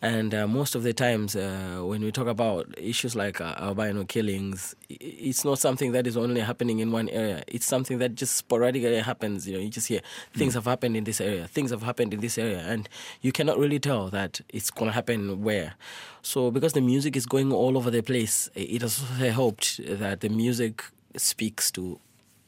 And 0.00 0.32
uh, 0.32 0.46
most 0.46 0.76
of 0.76 0.84
the 0.84 0.92
times, 0.92 1.34
uh, 1.34 1.80
when 1.82 2.02
we 2.02 2.12
talk 2.12 2.28
about 2.28 2.72
issues 2.78 3.16
like 3.16 3.40
uh, 3.40 3.54
albino 3.58 4.04
killings, 4.04 4.76
it's 4.88 5.44
not 5.44 5.58
something 5.58 5.90
that 5.90 6.06
is 6.06 6.16
only 6.16 6.40
happening 6.40 6.78
in 6.78 6.92
one 6.92 7.08
area. 7.08 7.42
It's 7.48 7.66
something 7.66 7.98
that 7.98 8.14
just 8.14 8.36
sporadically 8.36 9.00
happens. 9.00 9.48
You 9.48 9.54
know, 9.54 9.60
you 9.60 9.70
just 9.70 9.88
hear 9.88 10.02
things 10.34 10.54
have 10.54 10.66
happened 10.66 10.96
in 10.96 11.02
this 11.02 11.20
area, 11.20 11.48
things 11.48 11.72
have 11.72 11.82
happened 11.82 12.14
in 12.14 12.20
this 12.20 12.38
area, 12.38 12.60
and 12.60 12.88
you 13.22 13.32
cannot 13.32 13.58
really 13.58 13.80
tell 13.80 14.08
that 14.10 14.40
it's 14.50 14.70
going 14.70 14.88
to 14.88 14.92
happen 14.92 15.42
where. 15.42 15.74
So, 16.22 16.50
because 16.50 16.72
the 16.72 16.80
music 16.80 17.16
is 17.16 17.26
going 17.26 17.52
all 17.52 17.76
over 17.76 17.90
the 17.90 18.02
place, 18.02 18.48
it 18.54 18.82
has 18.82 18.98
helped 19.18 19.80
that 19.98 20.20
the 20.20 20.28
music 20.28 20.84
speaks 21.16 21.70
to 21.72 21.98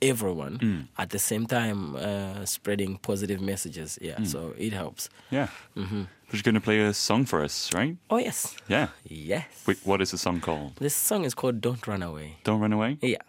everyone 0.00 0.88
at 0.98 1.10
the 1.10 1.18
same 1.18 1.46
time 1.46 1.96
uh, 1.96 2.44
spreading 2.44 2.98
positive 2.98 3.40
messages. 3.40 3.98
Yeah, 4.02 4.22
so 4.24 4.54
it 4.58 4.72
helps. 4.72 5.08
Yeah. 5.30 5.48
hmm 5.74 6.02
But 6.26 6.34
you're 6.34 6.42
going 6.42 6.54
to 6.54 6.60
play 6.60 6.80
a 6.80 6.92
song 6.92 7.24
for 7.26 7.42
us, 7.44 7.72
right? 7.74 7.96
Oh, 8.10 8.18
yes. 8.18 8.54
Yeah. 8.68 8.88
Yes. 9.08 9.64
Wait, 9.66 9.78
what 9.84 10.00
is 10.00 10.10
the 10.10 10.18
song 10.18 10.40
called? 10.40 10.76
This 10.76 10.94
song 10.94 11.24
is 11.24 11.34
called 11.34 11.60
Don't 11.60 11.86
Run 11.86 12.02
Away. 12.02 12.36
Don't 12.44 12.60
Run 12.60 12.72
Away? 12.72 12.98
Yeah. 13.02 13.22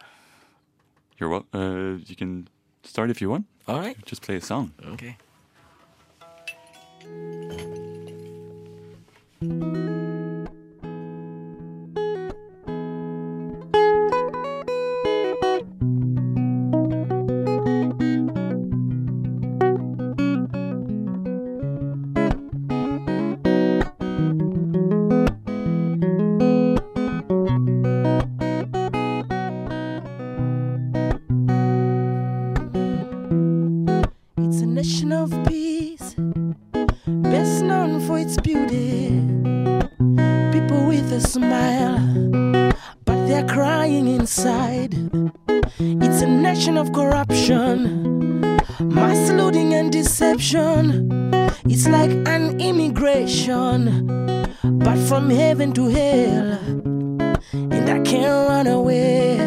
You're 1.18 1.30
wel- 1.30 1.46
uh, 1.54 1.98
you 2.06 2.14
can 2.16 2.48
start 2.84 3.10
if 3.10 3.20
you 3.20 3.30
want. 3.30 3.46
All 3.66 3.80
right. 3.80 3.96
Just 4.06 4.22
play 4.22 4.36
a 4.36 4.40
song. 4.40 4.70
Okay. 4.84 5.16
Nation 34.76 35.10
of 35.10 35.30
peace, 35.46 36.14
best 37.06 37.62
known 37.62 37.98
for 37.98 38.18
its 38.18 38.36
beauty. 38.36 39.08
People 40.52 40.84
with 40.86 41.10
a 41.12 41.20
smile, 41.22 41.98
but 43.06 43.26
they're 43.26 43.46
crying 43.46 44.06
inside. 44.06 44.92
It's 45.78 46.20
a 46.20 46.26
nation 46.26 46.76
of 46.76 46.92
corruption, 46.92 48.50
mass 48.82 49.30
looting 49.30 49.72
and 49.72 49.90
deception. 49.90 51.08
It's 51.64 51.88
like 51.88 52.10
an 52.28 52.60
immigration, 52.60 53.80
but 54.62 54.98
from 55.08 55.30
heaven 55.30 55.72
to 55.72 55.86
hell. 55.88 56.58
And 57.54 57.88
I 57.88 58.00
can't 58.00 58.46
run 58.46 58.66
away. 58.66 59.40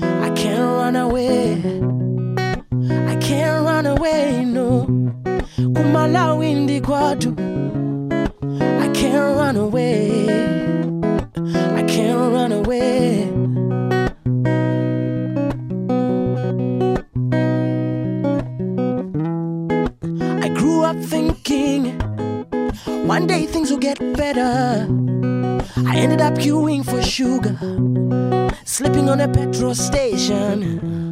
I 0.00 0.30
can't 0.30 0.60
run 0.80 0.96
away. 0.96 1.75
I 3.16 3.18
can't 3.18 3.64
run 3.64 3.86
away, 3.86 4.44
no. 4.44 4.84
Kumalawi 5.56 6.54
ndi 6.54 6.80
kwatu. 6.80 7.32
I 8.84 8.88
can't 8.92 9.36
run 9.38 9.56
away. 9.56 10.28
I 11.76 11.82
can't 11.82 12.32
run 12.34 12.52
away. 12.52 13.30
I 20.44 20.48
grew 20.50 20.84
up 20.84 20.96
thinking 20.98 21.98
one 23.06 23.26
day 23.26 23.46
things 23.46 23.70
will 23.70 23.78
get 23.78 23.98
better. 24.14 24.86
I 25.86 25.96
ended 25.96 26.20
up 26.20 26.34
queuing 26.34 26.84
for 26.84 27.02
sugar, 27.02 27.56
sleeping 28.64 29.08
on 29.08 29.20
a 29.20 29.28
petrol 29.28 29.74
station. 29.74 31.05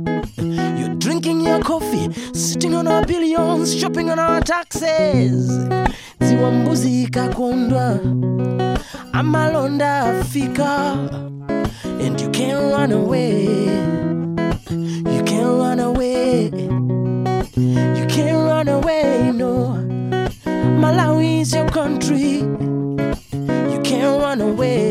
Your 1.45 1.61
coffee, 1.61 2.11
sitting 2.33 2.75
on 2.75 2.87
our 2.89 3.05
billions, 3.05 3.79
shopping 3.79 4.11
on 4.11 4.19
our 4.19 4.41
taxes. 4.41 5.51
Ziwa 6.21 6.51
mbuzi 6.51 7.03
ikakondwa, 7.03 7.99
amalonda 9.13 9.99
afika, 10.01 10.97
and 12.01 12.21
you 12.21 12.31
can't 12.31 12.73
run 12.73 12.93
away. 12.93 13.45
You 15.15 15.23
can't 15.25 15.59
run 15.59 15.81
away. 15.81 16.51
You 17.57 18.07
can't 18.09 18.47
run 18.49 18.69
away, 18.69 19.31
no. 19.33 19.77
Malawi 20.81 21.41
is 21.43 21.53
your 21.55 21.69
country. 21.71 22.41
You 23.73 23.81
can't 23.83 24.23
run 24.23 24.41
away. 24.41 24.84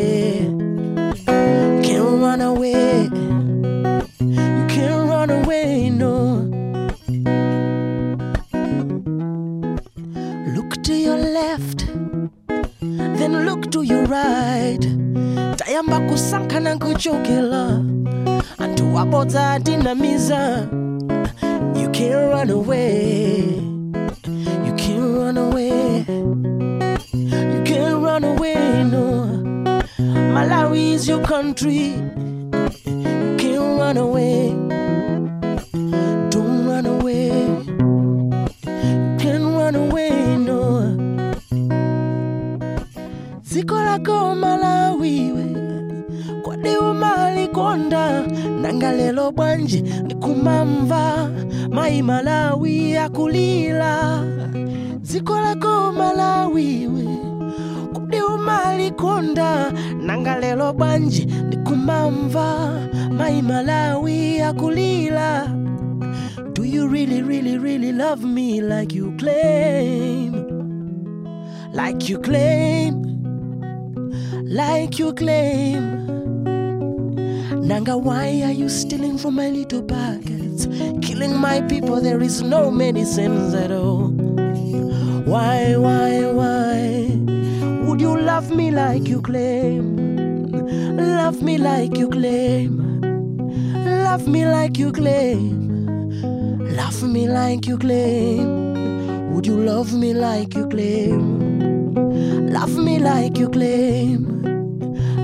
joke 17.04 17.28
and 18.60 18.78
two 18.78 18.96
about 18.96 19.28
that 19.28 19.68
in 19.68 19.86
a 19.88 19.94
Killing 81.02 81.36
my 81.38 81.62
people, 81.62 82.02
there 82.02 82.22
is 82.22 82.42
no 82.42 82.72
medicines 82.72 83.54
at 83.54 83.72
all. 83.72 84.10
Why, 85.26 85.76
why, 85.76 86.26
why 86.32 87.10
would 87.86 88.02
you 88.02 88.18
love 88.18 88.50
me 88.50 88.72
like 88.72 89.08
you 89.08 89.22
claim? 89.22 89.98
Love 90.98 91.42
me 91.42 91.58
like 91.58 91.98
you 91.98 92.10
claim. 92.10 93.02
Love 93.86 94.28
me 94.28 94.46
like 94.46 94.78
you 94.78 94.92
claim. 94.92 95.64
Love 96.76 97.04
me 97.04 97.28
like 97.28 97.68
you 97.68 97.78
claim. 97.78 99.34
Would 99.34 99.48
you 99.48 99.58
love 99.58 99.94
me 99.94 100.14
like 100.14 100.56
you 100.56 100.68
claim? 100.68 102.50
Love 102.52 102.78
me 102.78 103.00
like 103.00 103.38
you 103.38 103.50
claim. 103.50 104.42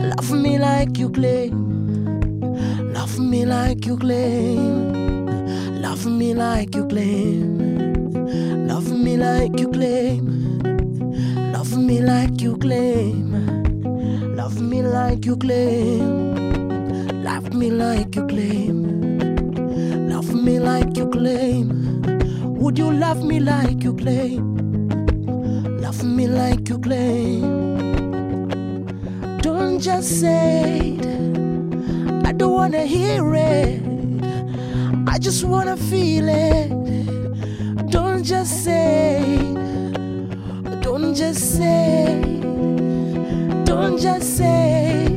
Love 0.09 0.31
me 0.31 0.57
like 0.57 0.97
you 0.97 1.09
claim. 1.09 2.93
Love 2.93 3.19
me 3.19 3.45
like 3.45 3.85
you 3.85 3.97
claim. 3.97 5.08
Love 5.89 6.05
me 6.05 6.35
like 6.35 6.75
you 6.75 6.85
claim. 6.85 7.57
Love 8.67 8.91
me 8.91 9.17
like 9.17 9.59
you 9.59 9.71
claim. 9.71 10.59
Love 11.51 11.75
me 11.75 11.99
like 11.99 12.39
you 12.39 12.55
claim. 12.57 13.31
Love 14.35 14.61
me 14.61 14.83
like 14.83 15.25
you 15.25 15.35
claim. 15.35 16.35
Love 17.23 17.55
me 17.55 17.71
like 17.71 18.15
you 18.15 18.27
claim. 18.27 18.77
Love 20.07 20.31
me 20.31 20.59
like 20.59 20.95
you 20.95 21.09
claim. 21.09 22.03
Would 22.59 22.77
you 22.77 22.91
love 22.91 23.23
me 23.23 23.39
like 23.39 23.83
you 23.83 23.95
claim? 23.95 24.45
Love 25.81 26.03
me 26.03 26.27
like 26.27 26.69
you 26.69 26.77
claim. 26.77 27.41
Don't 29.41 29.79
just 29.79 30.19
say 30.21 30.99
it. 30.99 32.27
I 32.27 32.31
don't 32.31 32.53
wanna 32.53 32.85
hear 32.85 33.33
it. 33.33 33.88
I 35.19 35.21
just 35.21 35.43
wanna 35.43 35.75
feel 35.75 36.29
it. 36.29 36.69
Don't 37.91 38.23
just 38.23 38.63
say. 38.63 39.19
Don't 40.79 41.13
just 41.13 41.57
say. 41.57 42.21
Don't 43.65 43.99
just 43.99 44.37
say. 44.37 45.07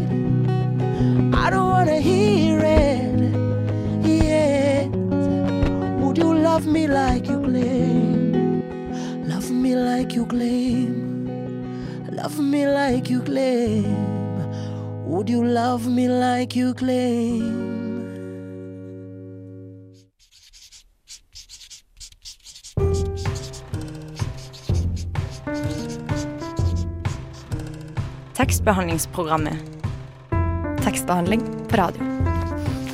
I 1.33 1.51
don't 1.51 1.69
wanna 1.71 2.01
hear 2.01 2.59
it. 2.65 3.15
Yeah. 4.05 4.89
Would 6.01 6.19
you 6.19 6.35
love 6.35 6.67
me 6.67 6.89
like 6.89 7.29
you 7.29 7.41
claim? 7.41 9.29
Love 9.29 9.53
me 9.53 9.77
like 9.77 10.17
you 10.17 10.27
claim. 10.27 11.29
Love 12.11 12.41
me 12.41 12.67
like 12.67 13.09
you 13.09 13.23
claim. 13.23 13.87
Would 15.07 15.31
you 15.31 15.45
love 15.45 15.87
me 15.87 16.09
like 16.09 16.57
you 16.57 16.75
claim? 16.75 17.82
Tekstbehandlingsprogrammet. 28.43 29.55
Tekstbehandling 30.83 31.43
på 31.71 31.77
radio. 31.79 32.03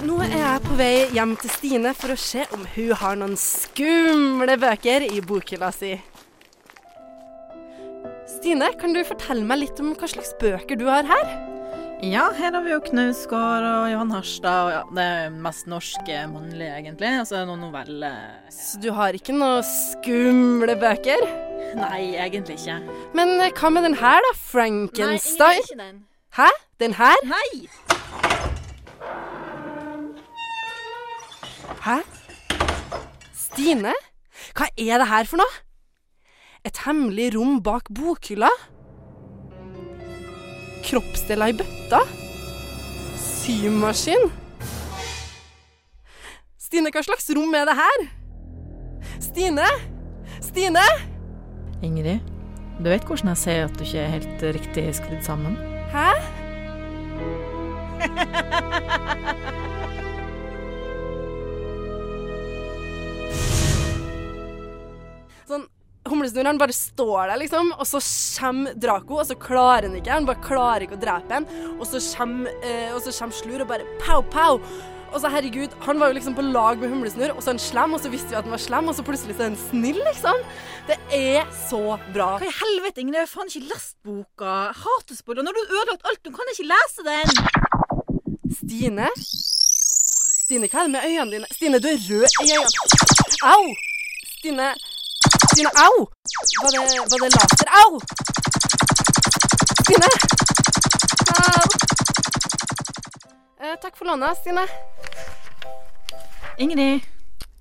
Nå 0.05 0.19
er 0.27 0.35
jeg 0.35 0.61
på 0.67 0.75
vei 0.77 0.91
hjem 1.17 1.33
til 1.41 1.53
Stine 1.55 1.93
for 1.97 2.13
å 2.13 2.17
se 2.21 2.45
om 2.53 2.67
hun 2.75 2.91
har 3.01 3.17
noen 3.17 3.33
skumle 3.41 4.59
bøker 4.61 5.07
i 5.09 5.23
bokhylla 5.25 5.71
si. 5.73 5.95
Stine, 8.29 8.69
kan 8.77 8.93
du 8.93 9.01
fortelle 9.09 9.49
meg 9.49 9.63
litt 9.63 9.81
om 9.81 9.95
hva 9.97 10.13
slags 10.13 10.37
bøker 10.37 10.77
du 10.77 10.85
har 10.91 11.09
her? 11.09 11.33
Ja, 11.99 12.29
her 12.31 12.55
har 12.55 12.63
vi 12.63 12.71
jo 12.71 12.79
Knausgård 12.79 13.65
og 13.67 13.89
Johan 13.91 14.13
Harstad, 14.15 14.59
og 14.69 14.71
ja, 14.71 14.83
det 14.95 15.05
er 15.05 15.33
mest 15.35 15.67
norske 15.67 16.21
mannlige, 16.31 16.71
egentlig. 16.77 17.09
Altså 17.25 17.41
noen 17.43 17.65
noveller. 17.65 18.37
Så 18.55 18.79
du 18.79 18.93
har 18.95 19.19
ikke 19.19 19.35
noen 19.35 19.67
skumle 19.67 20.77
bøker? 20.79 21.25
Nei, 21.75 22.15
egentlig 22.15 22.55
ikke. 22.61 22.77
Men 23.19 23.35
eh, 23.43 23.51
hva 23.51 23.73
med 23.75 23.89
den 23.89 23.99
her, 23.99 24.23
da? 24.29 24.31
Frankenstein? 24.39 25.59
Nei, 25.59 25.67
ikke 25.67 25.81
den. 25.83 25.99
Hæ? 26.39 26.49
Den 26.79 26.95
her? 27.01 27.27
Nei! 27.35 27.67
Hæ? 31.83 31.99
Stine? 33.43 33.99
Hva 34.55 34.71
er 34.79 35.03
det 35.03 35.11
her 35.11 35.27
for 35.35 35.43
noe? 35.43 35.63
Et 36.63 36.85
hemmelig 36.87 37.33
rom 37.35 37.59
bak 37.59 37.91
bokhylla? 37.91 38.55
Kroppsdeler 40.89 41.53
i 41.53 41.57
bøtta? 41.59 42.01
Symaskin? 43.21 44.31
Stine, 46.57 46.89
hva 46.93 47.03
slags 47.05 47.29
rom 47.37 47.53
er 47.57 47.65
det 47.69 47.77
her? 47.77 47.99
Stine? 49.21 49.69
Stine? 50.45 50.85
Ingrid, 51.85 52.25
du 52.81 52.89
vet 52.89 53.05
hvordan 53.05 53.29
jeg 53.35 53.43
ser 53.45 53.65
at 53.67 53.77
du 53.77 53.85
ikke 53.85 54.01
er 54.01 54.15
helt 54.17 54.43
riktig 54.59 54.87
skrudd 54.97 55.23
sammen? 55.29 55.55
Hæ? 55.93 56.09
Humlesnurr 66.11 66.59
bare 66.61 66.75
står 66.75 67.31
der, 67.31 67.41
liksom, 67.43 67.73
og 67.79 67.87
så 67.89 68.01
kommer 68.41 68.77
Draco, 68.79 69.19
og 69.21 69.27
så 69.29 69.37
klarer 69.39 69.89
han 69.89 69.97
ikke. 69.99 70.13
Han 70.13 70.29
bare 70.29 70.45
klarer 70.45 70.87
ikke 70.87 70.99
å 70.99 71.03
drepe 71.03 71.35
han. 71.39 71.49
Og 71.79 71.87
så 71.89 72.01
kommer, 72.17 72.55
eh, 72.63 72.95
og 72.95 73.03
så 73.05 73.15
kommer 73.15 73.37
Slur 73.39 73.65
og 73.65 73.69
bare 73.71 73.87
pow, 74.05 74.23
pow. 74.33 74.61
Og 75.09 75.23
så 75.23 75.31
herregud, 75.33 75.73
Han 75.87 75.99
var 76.01 76.11
jo 76.11 76.19
liksom 76.19 76.35
på 76.37 76.45
lag 76.53 76.79
med 76.79 76.91
Humlesnurr, 76.93 77.33
og 77.33 77.41
så 77.41 77.51
er 77.51 77.57
han 77.57 77.63
slem, 77.65 77.95
og 77.97 78.01
så 78.01 78.11
visste 78.13 78.29
vi 78.29 78.37
at 78.37 78.45
han 78.45 78.53
var 78.53 78.61
slem, 78.61 78.89
og 78.89 78.97
så 78.97 79.05
plutselig 79.07 79.37
så 79.37 79.47
er 79.47 79.49
han 79.49 79.61
snill, 79.71 80.01
liksom. 80.05 80.43
Det 80.89 80.99
er 81.17 81.49
så 81.69 81.81
bra. 82.13 82.35
Hva 82.41 82.49
i 82.49 82.53
helvete, 82.59 83.01
Ingrid? 83.01 83.23
Jeg 83.23 83.25
har 83.25 83.33
faen 83.33 83.49
ikke 83.49 83.71
lest 83.73 83.97
boka. 84.05 84.57
Hater. 84.83 85.23
Når 85.41 85.57
du 85.57 85.61
har 85.63 85.73
ødelagt 85.79 86.11
alt, 86.13 86.23
du 86.25 86.31
kan 86.37 86.53
ikke 86.53 86.69
lese 86.69 87.07
den. 87.09 87.33
Stine? 88.59 89.09
Stine, 90.45 90.69
hva 90.69 90.85
er 90.85 90.89
det 90.89 90.93
med 90.93 91.09
øynene 91.09 91.33
dine? 91.39 91.51
Stine, 91.57 91.81
du 91.81 91.89
er 91.89 91.99
rød 92.05 92.29
i 92.29 92.53
øynene. 92.53 92.69
Au! 93.49 93.65
Stine 94.39 94.73
Stine, 95.59 95.71
au! 95.75 96.07
Var 96.63 96.71
det, 96.71 96.79
var 97.11 97.19
det 97.23 97.31
laser? 97.37 97.69
Au! 97.81 97.91
Stine! 99.83 100.11
Au! 101.35 101.65
Eh, 103.63 103.75
takk 103.83 103.97
for 103.99 104.05
lånet, 104.07 104.39
Stine. 104.39 104.65
Ingrid, 106.63 107.01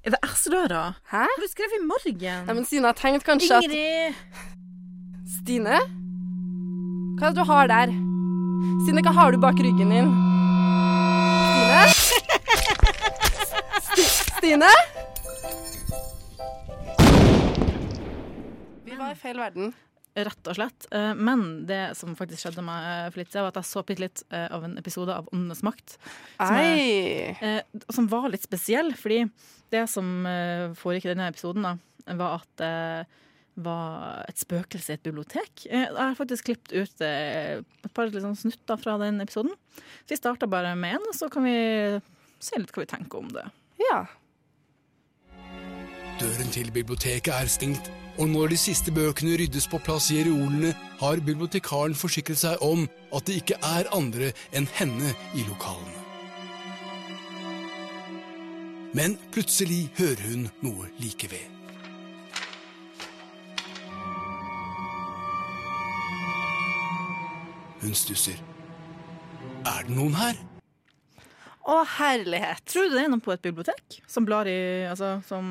er 0.05 0.13
det 0.13 0.19
S-døra? 0.29 0.83
Hæ? 1.09 1.23
Har 1.25 1.41
du 1.41 1.47
skrevet 1.49 1.73
i 1.79 1.81
morgen? 1.89 2.45
Nei, 2.45 2.53
men 2.53 2.65
Stine 2.69 2.85
har 2.85 2.93
tenkt 3.01 3.25
kanskje 3.25 3.57
at 3.57 3.65
Ingrid! 3.65 4.13
Stine? 5.39 5.81
Hva 7.17 7.31
er 7.31 7.33
det 7.33 7.41
du 7.41 7.45
har 7.49 7.73
der? 7.73 7.97
Stine, 8.85 9.01
hva 9.09 9.15
har 9.17 9.33
du 9.33 9.41
bak 9.41 9.57
ryggen 9.57 9.89
din? 9.95 10.13
Stine? 11.49 11.81
St 13.89 14.37
Stine? 14.37 14.73
Vi 18.87 18.95
var 18.95 19.11
i 19.11 19.19
feil 19.19 19.39
verden. 19.39 19.73
Rett 20.17 20.49
og 20.49 20.55
slett. 20.57 20.87
Eh, 20.95 21.13
Men 21.13 21.43
det 21.69 21.91
som 21.99 22.15
faktisk 22.17 22.45
skjedde 22.45 22.63
meg 22.65 22.85
eh, 22.87 23.09
for 23.11 23.21
litt 23.21 23.29
siden, 23.33 23.45
var 23.45 23.53
at 23.53 23.59
jeg 23.61 23.69
så 23.69 23.83
bitte 23.85 24.03
litt 24.05 24.23
eh, 24.33 24.47
av 24.55 24.65
en 24.65 24.77
episode 24.79 25.13
av 25.13 25.27
Åndenes 25.33 25.61
makt. 25.67 25.97
Som, 26.39 26.57
er, 26.57 27.61
som 27.93 28.09
var 28.09 28.29
litt 28.33 28.47
spesiell, 28.47 28.93
fordi 28.97 29.25
det 29.73 29.83
som 29.91 30.09
foregikk 30.79 31.09
i 31.09 31.11
denne 31.11 31.27
episoden, 31.27 31.65
da, 31.67 31.73
var 32.15 32.37
at 32.39 32.61
det 32.61 33.63
var 33.65 34.21
et 34.29 34.39
spøkelse 34.39 34.93
i 34.93 34.95
et 34.95 35.03
bibliotek. 35.03 35.65
Jeg 35.67 35.89
har 35.91 36.15
faktisk 36.15 36.47
klippet 36.47 36.71
ut 36.77 37.03
et 37.03 37.91
par 37.97 38.07
liksom, 38.13 38.37
snutter 38.37 38.79
fra 38.79 38.95
den 39.01 39.19
episoden. 39.19 39.51
Så 40.05 40.13
vi 40.13 40.19
starter 40.21 40.49
bare 40.49 40.71
med 40.79 40.95
en, 40.95 41.09
og 41.11 41.17
så 41.17 41.27
kan 41.33 41.43
vi 41.43 41.57
se 42.39 42.61
litt 42.61 42.71
hva 42.71 42.85
vi 42.85 42.91
tenker 42.93 43.19
om 43.19 43.33
det. 43.33 43.43
Ja. 43.89 44.05
Døren 46.17 46.49
til 46.49 46.71
biblioteket 46.71 47.29
er 47.29 47.45
stengt, 47.45 47.91
og 48.17 48.29
når 48.29 48.47
de 48.47 48.57
siste 48.57 48.91
bøkene 48.91 49.35
ryddes 49.37 49.67
på 49.69 49.77
plass 49.77 50.09
i 50.11 50.23
reolene, 50.25 50.71
har 50.97 51.21
bibliotekaren 51.21 51.93
forsikret 51.95 52.39
seg 52.41 52.63
om 52.65 52.87
at 53.13 53.27
det 53.29 53.35
ikke 53.43 53.59
er 53.61 53.91
andre 53.93 54.31
enn 54.49 54.65
henne 54.79 55.13
i 55.37 55.45
lokalene. 55.45 55.93
Men 58.97 59.19
plutselig 59.29 59.91
hører 59.99 60.25
hun 60.31 60.49
noe 60.65 60.89
like 60.97 61.29
ved. 61.29 61.45
Hun 67.85 67.93
stusser. 67.93 68.41
Er 69.69 69.85
det 69.85 69.93
noen 69.93 70.17
her? 70.17 70.56
Å, 71.67 71.81
herlighet. 71.97 72.63
Tror 72.71 72.87
du 72.87 72.95
det 72.95 73.03
er 73.03 73.11
noen 73.11 73.23
på 73.23 73.33
et 73.33 73.43
bibliotek 73.43 73.97
som 74.07 74.23
blar 74.27 74.47
i 74.47 74.57
Altså, 74.87 75.17
som, 75.27 75.45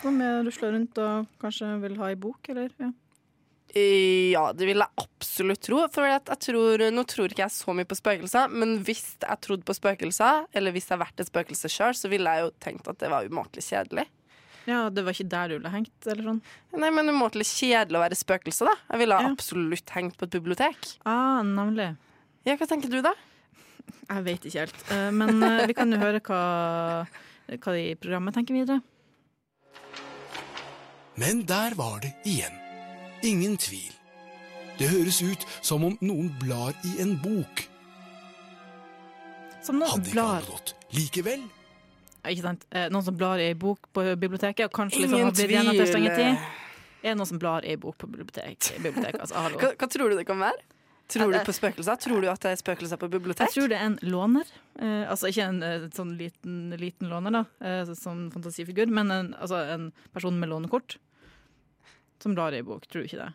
som 0.00 0.16
er 0.24 0.40
rusler 0.46 0.72
rundt 0.72 0.96
og 1.02 1.28
kanskje 1.42 1.68
vil 1.82 1.98
ha 2.00 2.08
ei 2.08 2.16
bok, 2.20 2.48
eller? 2.54 2.72
Ja. 2.80 2.90
Ja, 3.70 4.48
det 4.56 4.66
vil 4.66 4.80
jeg 4.82 4.98
absolutt 4.98 5.60
tro. 5.62 5.82
For 5.94 6.08
jeg 6.08 6.24
tror, 6.42 6.82
nå 6.90 7.04
tror 7.06 7.30
ikke 7.30 7.44
jeg 7.44 7.54
så 7.54 7.74
mye 7.76 7.86
på 7.86 7.98
spøkelser, 7.98 8.50
men 8.50 8.80
hvis 8.86 9.04
jeg 9.22 9.42
trodde 9.46 9.66
på 9.68 9.76
spøkelser, 9.76 10.48
eller 10.58 10.74
hvis 10.74 10.88
jeg 10.88 10.96
har 10.96 11.04
vært 11.04 11.22
et 11.22 11.30
spøkelse 11.30 11.70
sjøl, 11.70 11.94
så 11.94 12.10
ville 12.10 12.32
jeg 12.34 12.48
jo 12.48 12.50
tenkt 12.64 12.90
at 12.90 12.98
det 13.04 13.12
var 13.12 13.28
umåtelig 13.30 13.62
kjedelig. 13.68 14.08
ja, 14.66 14.80
det 14.90 15.04
var 15.06 15.14
ikke 15.14 15.30
der 15.30 15.52
du 15.52 15.58
ville 15.60 15.70
hengt, 15.76 15.94
eller 16.06 16.32
sånn? 16.32 16.42
Nei, 16.82 16.90
men 16.96 17.14
umåtelig 17.14 17.46
kjedelig 17.52 18.00
å 18.00 18.02
være 18.08 18.18
spøkelse, 18.18 18.66
da. 18.66 18.74
Jeg 18.90 19.04
ville 19.04 19.22
absolutt 19.30 19.94
hengt 19.94 20.18
på 20.18 20.26
et 20.26 20.34
bibliotek. 20.40 20.94
Ah, 21.06 21.38
nemlig. 21.46 21.92
Ja, 22.48 22.56
hva 22.56 22.66
tenker 22.66 22.90
du, 22.90 22.98
da? 23.06 23.14
Jeg 24.10 24.24
vet 24.26 24.44
ikke 24.48 24.64
helt. 24.64 24.80
Eh, 24.90 25.10
Men 25.14 25.42
eh, 25.42 25.66
vi 25.70 25.76
kan 25.78 25.92
jo 25.92 25.98
høre 26.00 26.20
hva, 26.20 26.40
hva 27.50 27.74
de 27.76 27.84
i 27.90 27.94
programmet 28.00 28.34
tenker 28.36 28.54
videre. 28.56 28.80
Men 31.20 31.42
der 31.46 31.74
var 31.76 32.00
det 32.00 32.12
igjen. 32.24 32.54
Ingen 33.26 33.56
tvil. 33.60 33.92
Det 34.80 34.88
høres 34.88 35.18
ut 35.22 35.42
som 35.60 35.84
om 35.84 35.96
noen 36.00 36.30
blar 36.40 36.72
i 36.88 36.94
en 37.04 37.16
bok. 37.20 37.66
Som 39.60 39.76
noen 39.76 39.90
Hadde 39.92 40.06
ikke 40.08 40.14
blar 40.16 40.38
alle 40.38 40.48
gått 40.54 40.72
likevel? 40.96 41.42
Ikke 42.30 42.44
sant? 42.44 42.64
Eh, 42.72 42.86
Noen 42.92 43.04
som 43.04 43.16
blar 43.16 43.40
i 43.40 43.46
ei 43.50 43.54
bok 43.56 43.86
på 43.96 44.02
biblioteket, 44.20 44.66
og 44.68 44.74
kanskje 44.76 45.02
liksom 45.04 45.22
har 45.24 45.32
blitt 45.36 45.52
igjen 45.52 45.68
etter 45.72 45.88
strenge 45.88 46.14
tvil. 46.16 46.34
tid. 46.40 46.58
Er 47.00 47.14
det 47.14 47.16
noen 47.16 47.28
som 47.30 47.38
blar 47.40 47.64
i 47.64 47.70
ei 47.72 47.78
bok 47.80 47.96
på 48.00 48.08
biblioteket? 48.12 48.74
biblioteket? 48.84 49.20
Altså. 49.24 49.44
Hva, 49.60 49.70
hva 49.80 49.88
tror 49.92 50.12
du 50.12 50.16
det 50.18 50.26
kan 50.28 50.40
være? 50.40 50.60
Tror 51.10 51.32
du 51.34 51.38
på 51.46 51.54
spøkelser? 51.54 51.98
Tror 52.04 52.22
du 52.22 52.28
at 52.30 52.42
det 52.44 52.52
er 52.54 52.60
spøkelser 52.60 53.00
på 53.00 53.08
bibliotek? 53.10 53.48
Jeg 53.48 53.56
tror 53.56 53.70
det 53.72 53.78
er 53.78 53.88
en 53.88 53.98
låner. 54.06 54.50
Eh, 54.78 55.04
altså 55.10 55.30
ikke 55.30 55.46
en 55.48 55.62
eh, 55.66 55.86
sånn 55.94 56.14
liten, 56.18 56.58
liten 56.78 57.10
låner, 57.10 57.34
da, 57.40 57.44
eh, 57.66 57.92
sånn 57.98 58.28
fantasifigur, 58.34 58.92
men 58.94 59.10
en, 59.14 59.32
altså 59.40 59.62
en 59.74 59.90
person 60.14 60.38
med 60.38 60.52
lånekort 60.52 60.98
som 62.22 62.36
blar 62.36 62.54
i 62.54 62.62
bok. 62.66 62.86
Tror 62.86 63.02
du 63.02 63.10
ikke 63.10 63.24
det? 63.24 63.30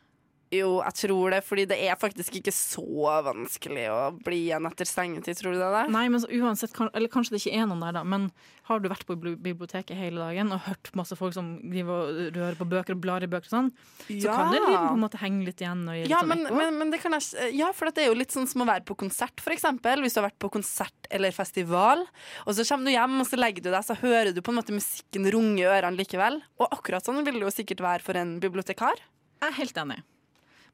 Jo, 0.54 0.76
jeg 0.84 0.94
tror 1.00 1.34
det, 1.34 1.40
fordi 1.42 1.64
det 1.72 1.78
er 1.88 1.96
faktisk 1.98 2.36
ikke 2.38 2.52
så 2.54 2.84
vanskelig 3.26 3.86
å 3.90 4.02
bli 4.24 4.44
igjen 4.46 4.68
etter 4.70 4.86
stengetid, 4.86 5.40
tror 5.40 5.56
du 5.56 5.58
det? 5.58 5.70
er? 5.82 5.90
Nei, 5.90 6.04
men 6.14 6.22
så 6.22 6.30
uansett, 6.30 6.74
kan, 6.76 6.92
eller 6.94 7.10
kanskje 7.10 7.34
det 7.34 7.40
ikke 7.42 7.56
er 7.58 7.66
noen 7.66 7.82
der, 7.82 7.96
da, 7.98 8.04
men 8.06 8.28
har 8.70 8.82
du 8.82 8.86
vært 8.90 9.08
på 9.10 9.18
biblioteket 9.18 9.98
hele 9.98 10.22
dagen 10.22 10.54
og 10.54 10.64
hørt 10.68 10.92
masse 10.98 11.18
folk 11.18 11.34
som 11.34 11.56
driver 11.66 12.06
og 12.06 12.38
rører 12.38 12.60
på 12.60 12.68
bøker 12.70 12.96
og 12.96 13.02
blar 13.02 13.26
i 13.26 13.30
bøker 13.30 13.50
og 13.50 13.56
sånn, 13.56 13.72
så 14.06 14.38
kan 14.38 14.54
det 14.54 14.62
på 14.62 14.78
en 14.94 15.02
måte 15.02 15.22
henge 15.22 15.50
litt 15.50 15.62
igjen. 15.66 15.84
Litt 15.90 16.14
Ja, 16.14 16.22
sånn 16.22 16.32
men, 16.34 16.46
men, 16.54 16.80
men 16.80 16.94
det 16.94 17.02
kan 17.04 17.18
jeg, 17.18 17.52
ja, 17.58 17.74
for 17.76 17.90
det 17.90 18.06
er 18.06 18.12
jo 18.14 18.18
litt 18.22 18.34
sånn 18.34 18.50
som 18.50 18.64
å 18.66 18.70
være 18.70 18.86
på 18.86 18.98
konsert, 19.02 19.42
for 19.42 19.54
eksempel. 19.54 20.02
Hvis 20.06 20.18
du 20.18 20.22
har 20.22 20.30
vært 20.30 20.42
på 20.42 20.54
konsert 20.54 21.10
eller 21.14 21.34
festival, 21.36 22.06
og 22.46 22.58
så 22.58 22.66
kommer 22.70 22.90
du 22.90 22.96
hjem 22.96 23.22
og 23.22 23.30
så 23.30 23.42
legger 23.42 23.66
du 23.66 23.72
deg, 23.74 23.82
så 23.86 23.98
hører 24.02 24.34
du 24.34 24.42
på 24.46 24.54
en 24.54 24.62
måte 24.62 24.78
musikken 24.78 25.30
runge 25.34 25.62
i 25.62 25.70
ørene 25.70 25.98
likevel. 26.00 26.42
Og 26.62 26.70
akkurat 26.70 27.06
sånn 27.06 27.22
vil 27.26 27.38
det 27.42 27.48
jo 27.50 27.54
sikkert 27.54 27.86
være 27.86 28.06
for 28.06 28.18
en 28.22 28.38
bibliotekar. 28.42 29.02
Jeg 29.42 29.52
er 29.52 29.58
helt 29.60 29.78
enig. 29.86 30.02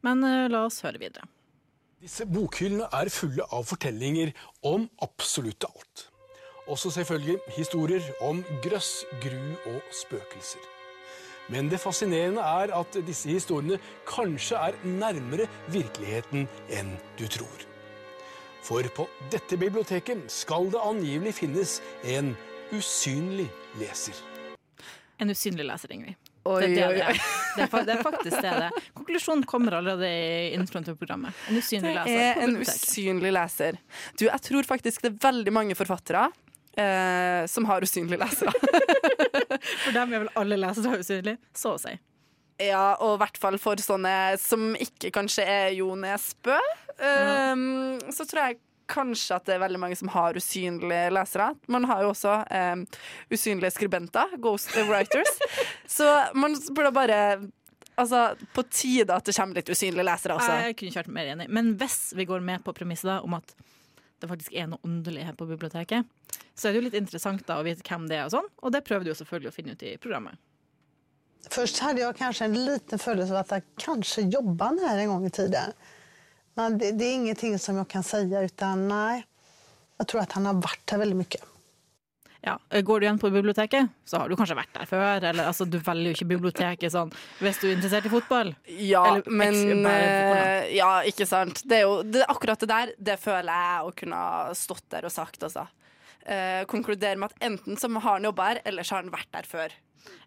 Men 0.06 0.24
eh, 0.26 0.48
la 0.52 0.66
oss 0.68 0.82
høre 0.86 1.02
videre. 1.02 1.28
Disse 2.02 2.26
bokhyllene 2.26 2.88
er 2.98 3.12
fulle 3.14 3.46
av 3.54 3.68
fortellinger 3.70 4.32
om 4.66 4.88
absolutt 5.06 5.68
alt. 5.68 6.08
Også 6.72 6.90
selvfølgelig 6.96 7.38
historier 7.58 8.06
om 8.26 8.42
grøss, 8.64 9.04
gru 9.22 9.42
og 9.70 9.82
spøkelser. 9.94 10.64
Men 11.52 11.70
det 11.70 11.82
fascinerende 11.84 12.42
er 12.42 12.74
at 12.78 12.98
disse 13.06 13.30
historiene 13.30 13.80
kanskje 14.08 14.58
er 14.58 14.78
nærmere 14.86 15.50
virkeligheten 15.74 16.48
enn 16.72 16.96
du 17.20 17.28
tror. 17.28 17.68
For 18.66 18.86
på 18.96 19.08
dette 19.34 19.58
biblioteket 19.58 20.26
skal 20.32 20.70
det 20.74 20.82
angivelig 20.86 21.34
finnes 21.42 21.80
en 22.06 22.36
usynlig 22.72 23.50
leser. 23.82 24.18
En 25.20 25.34
usynlig 25.34 25.66
leser, 25.66 25.94
Ingrid. 25.94 26.31
Oi, 26.41 26.62
det, 26.63 26.67
er 26.71 26.75
det, 26.75 26.86
oi, 26.88 26.95
det, 26.97 27.08
oi. 27.12 27.17
Det, 27.56 27.65
er, 27.67 27.99
faktisk 28.01 28.38
det 28.41 28.51
det 28.56 28.67
er. 28.69 28.86
Konklusjonen 28.95 29.43
kommer 29.45 29.75
allerede 29.77 30.08
i 30.08 30.54
introen 30.56 30.86
til 30.88 30.95
programmet. 30.97 31.36
En 31.51 31.60
usynlig 31.60 31.91
Det 32.08 32.15
er 32.17 32.39
en 32.45 32.56
usynlig 32.63 33.34
leser. 33.36 33.77
Du, 34.15 34.23
jeg 34.30 34.41
tror 34.47 34.69
faktisk 34.69 35.04
det 35.04 35.12
er 35.12 35.19
veldig 35.27 35.54
mange 35.54 35.75
forfattere 35.77 36.30
eh, 36.80 37.43
som 37.51 37.67
har 37.69 37.84
usynlige 37.84 38.21
lesere. 38.23 38.54
For 39.84 39.93
dem 39.93 40.15
er 40.15 40.23
vel 40.23 40.32
alle 40.39 40.58
lesere 40.63 41.01
usynlige, 41.04 41.38
så 41.54 41.75
å 41.75 41.82
si. 41.82 41.93
Ja, 42.62 42.95
og 43.01 43.15
i 43.15 43.21
hvert 43.23 43.39
fall 43.41 43.58
for 43.62 43.82
sånne 43.82 44.15
som 44.38 44.71
ikke 44.77 45.10
kanskje 45.15 45.45
er 45.49 45.71
Jo 45.73 45.95
Nesbø. 45.97 46.58
Um, 47.01 47.97
Så 48.13 48.27
tror 48.30 48.51
jeg 48.51 48.60
kanskje 48.91 49.38
at 49.38 49.47
det 49.47 49.56
er 49.56 49.63
veldig 49.63 49.80
mange 49.82 49.97
som 49.99 50.12
har 50.13 50.38
usynlige 50.38 51.13
lesere. 51.15 51.51
Man 51.71 51.88
har 51.89 52.04
jo 52.06 52.12
også 52.12 52.36
um, 52.43 52.84
usynlige 53.32 53.73
skribenter, 53.75 54.38
ghost 54.43 54.75
writers. 54.89 55.41
Så 55.97 56.08
man 56.38 56.58
burde 56.75 56.93
bare 56.95 57.23
Altså, 57.99 58.32
på 58.56 58.63
tide 58.71 59.13
at 59.13 59.27
det 59.27 59.34
kommer 59.36 59.60
litt 59.60 59.67
usynlige 59.69 60.06
lesere 60.08 60.34
også. 60.34 60.54
Jeg 60.63 60.77
kunne 60.80 60.89
ikke 60.89 61.01
vært 61.04 61.12
mer 61.13 61.27
enig. 61.34 61.45
Men 61.54 61.73
hvis 61.77 61.97
vi 62.17 62.25
går 62.25 62.41
med 62.41 62.63
på 62.65 62.73
premisset 62.73 63.10
da, 63.12 63.17
om 63.21 63.36
at 63.38 63.51
det 64.21 64.30
faktisk 64.32 64.56
er 64.58 64.69
noe 64.71 64.82
underlig 64.88 65.25
her 65.27 65.36
på 65.38 65.45
biblioteket, 65.49 66.08
så 66.56 66.69
er 66.69 66.73
det 66.73 66.80
jo 66.80 66.86
litt 66.88 66.97
interessant 66.97 67.43
da 67.45 67.60
å 67.60 67.65
vite 67.67 67.86
hvem 67.86 68.08
det 68.10 68.17
er 68.17 68.30
og 68.30 68.34
sånn, 68.36 68.47
og 68.62 68.73
det 68.73 68.84
prøver 68.88 69.06
du 69.06 69.12
jo 69.12 69.17
selvfølgelig 69.19 69.51
å 69.51 69.56
finne 69.56 69.75
ut 69.75 69.86
i 69.86 69.95
programmet. 70.01 70.39
Først 71.49 71.82
hadde 71.82 72.04
jeg 72.04 72.17
kanskje 72.19 72.47
en 72.47 72.60
liten 72.67 73.01
følelse 73.01 73.34
av 73.34 73.41
at 73.41 73.56
jeg 73.56 73.65
kanskje 73.82 74.27
jobbet 74.30 74.84
her 74.86 75.01
en 75.01 75.13
gang 75.15 75.25
i 75.25 75.34
tiden. 75.34 75.73
Men 76.54 76.78
det, 76.78 76.92
det 76.92 77.06
är 77.06 77.14
ingenting 77.14 77.60
som 77.60 77.78
jag 77.78 77.88
kan 77.88 78.04
säga, 78.04 78.42
utan 78.42 78.88
nej. 78.88 79.26
Jag 79.98 80.08
tror 80.08 80.22
att 80.22 80.32
han 80.32 80.46
har 80.46 80.54
varit 80.54 80.90
här 80.92 80.98
väldigt 80.98 81.18
mycket. 81.18 81.44
Ja, 82.42 82.60
Går 82.82 83.00
du 83.00 83.06
igjen 83.06 83.20
på 83.20 83.30
biblioteket, 83.30 83.88
så 84.06 84.18
har 84.18 84.30
du 84.30 84.34
kanskje 84.36 84.56
vært 84.58 84.72
der 84.74 84.88
før. 84.90 85.26
Eller 85.30 85.46
altså, 85.46 85.66
du 85.70 85.78
velger 85.78 86.10
jo 86.10 86.16
ikke 86.16 86.26
biblioteket 86.32 86.94
sånn 86.94 87.12
hvis 87.38 87.60
du 87.62 87.68
er 87.68 87.76
interessert 87.76 88.08
i 88.10 88.12
fotball. 88.14 88.50
Ja, 88.66 89.04
Eller 89.12 89.30
men 89.30 89.86
eh, 89.86 90.72
Ja, 90.74 91.04
ikke 91.06 91.28
sant. 91.30 91.62
Det 91.70 91.78
er 91.78 91.86
jo 91.86 92.00
det, 92.02 92.26
akkurat 92.26 92.64
det 92.64 92.72
der, 92.72 92.96
det 92.98 93.20
føler 93.22 93.54
jeg 93.54 93.86
å 93.86 93.94
kunne 94.02 94.24
ha 94.24 94.58
stått 94.58 94.88
der 94.90 95.06
og 95.06 95.14
sagt, 95.14 95.46
altså. 95.46 95.68
Eh, 96.26 96.66
konkludere 96.70 97.22
med 97.22 97.30
at 97.30 97.46
enten 97.46 97.78
så 97.78 97.90
har 97.94 98.18
han 98.18 98.26
jobba 98.26 98.50
her, 98.50 98.64
eller 98.66 98.90
så 98.90 98.98
har 98.98 99.06
han 99.06 99.14
vært 99.14 99.30
der 99.38 99.50
før. 99.50 99.78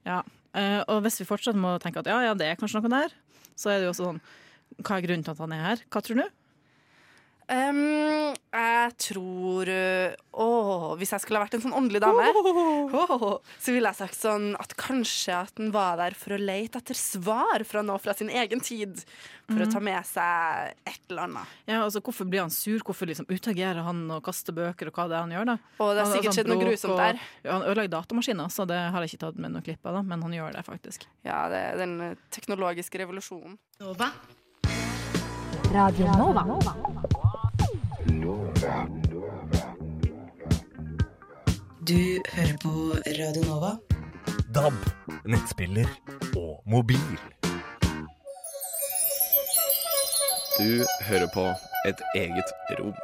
Ja, 0.06 0.22
eh, 0.54 0.80
og 0.86 1.02
hvis 1.02 1.18
vi 1.18 1.26
fortsatt 1.26 1.58
må 1.58 1.74
tenke 1.82 2.02
at 2.02 2.10
ja, 2.14 2.20
ja, 2.28 2.38
det 2.38 2.46
er 2.46 2.62
kanskje 2.62 2.78
noe 2.78 2.94
der, 2.94 3.18
så 3.58 3.74
er 3.74 3.80
det 3.82 3.88
jo 3.88 3.94
også 3.96 4.12
sånn 4.12 4.22
Hva 4.82 4.96
er 4.98 5.06
grunnen 5.06 5.24
til 5.24 5.30
at 5.36 5.38
han 5.44 5.52
er 5.52 5.62
her? 5.68 5.84
Hva 5.90 6.02
tror 6.02 6.22
du? 6.22 6.26
Um, 7.44 8.32
jeg 8.56 8.92
tror 9.04 9.68
Å, 9.68 10.44
Åh, 10.44 10.84
hvis 10.96 11.10
jeg 11.12 11.20
skulle 11.20 11.36
ha 11.36 11.44
vært 11.44 11.58
en 11.58 11.62
sånn 11.66 11.74
åndelig 11.76 12.00
dame, 12.00 12.24
oh. 12.96 13.34
så 13.60 13.74
ville 13.74 13.90
jeg 13.92 13.98
sagt 13.98 14.16
sånn 14.16 14.46
at 14.56 14.72
kanskje 14.80 15.34
at 15.42 15.52
han 15.60 15.68
var 15.74 15.98
der 16.00 16.16
for 16.16 16.32
å 16.34 16.38
lete 16.40 16.80
etter 16.80 16.96
svar 16.96 17.60
fra 17.68 17.82
noe 17.84 18.00
fra 18.00 18.14
sin 18.16 18.32
egen 18.32 18.62
tid. 18.64 19.02
For 19.44 19.60
å 19.60 19.66
Mhm. 19.68 19.72
ta 19.74 19.80
med 19.84 20.06
seg 20.08 20.72
et 20.88 21.00
eller 21.10 21.22
annet. 21.26 21.46
Ja, 21.68 21.82
altså 21.84 22.00
Hvorfor 22.00 22.24
blir 22.24 22.40
han 22.40 22.50
sur? 22.50 22.78
Hvorfor 22.80 23.06
liksom 23.06 23.26
utagerer 23.28 23.84
han 23.84 24.10
og 24.10 24.22
kaster 24.24 24.56
bøker, 24.56 24.88
og 24.88 24.94
hva 24.96 25.04
det 25.12 25.18
er 25.18 25.20
han 25.26 25.34
gjør? 25.36 25.44
da? 25.52 25.56
Og 25.84 25.90
det 25.94 26.00
har 26.06 26.12
sikkert 26.14 26.30
altså, 26.32 26.38
skjedd 26.40 26.48
noe 26.48 26.62
grusomt 26.64 26.72
grusomt 26.72 26.92
og- 26.94 26.98
der. 27.04 27.20
Ja, 27.44 27.52
han 27.58 27.62
ødelegger 27.68 27.92
datamaskiner, 28.00 28.48
så 28.50 28.66
det 28.66 28.80
har 28.90 29.00
jeg 29.04 29.10
ikke 29.12 29.20
tatt 29.26 29.36
med 29.36 29.52
noen 29.52 29.62
klipp 29.68 29.84
av, 29.84 29.94
da, 30.00 30.02
men 30.02 30.22
han 30.22 30.32
gjør 30.32 30.52
det 30.56 30.64
faktisk. 30.64 31.04
Ja, 31.22 31.48
det 31.52 31.60
er 31.60 31.76
den 31.76 32.16
teknologiske 32.32 33.04
revolusjonen. 33.04 33.58
Radio 35.74 36.06
Nova. 36.06 36.42
Du 41.88 42.22
hører 42.34 42.56
på 42.62 42.74
Radio 43.18 43.42
Nova. 43.48 43.72
DAB, 44.54 44.76
nettspiller 45.26 45.90
og 46.36 46.62
mobil. 46.70 47.18
Du 50.60 50.86
hører 51.08 51.26
på 51.34 51.48
et 51.90 52.06
eget 52.22 52.54
rom. 52.78 52.94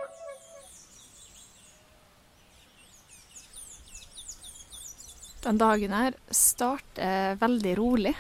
Den 5.43 5.59
dagen 5.59 5.99
her 5.99 6.23
starter 6.31 7.35
veldig 7.43 7.79
rolig. 7.83 8.15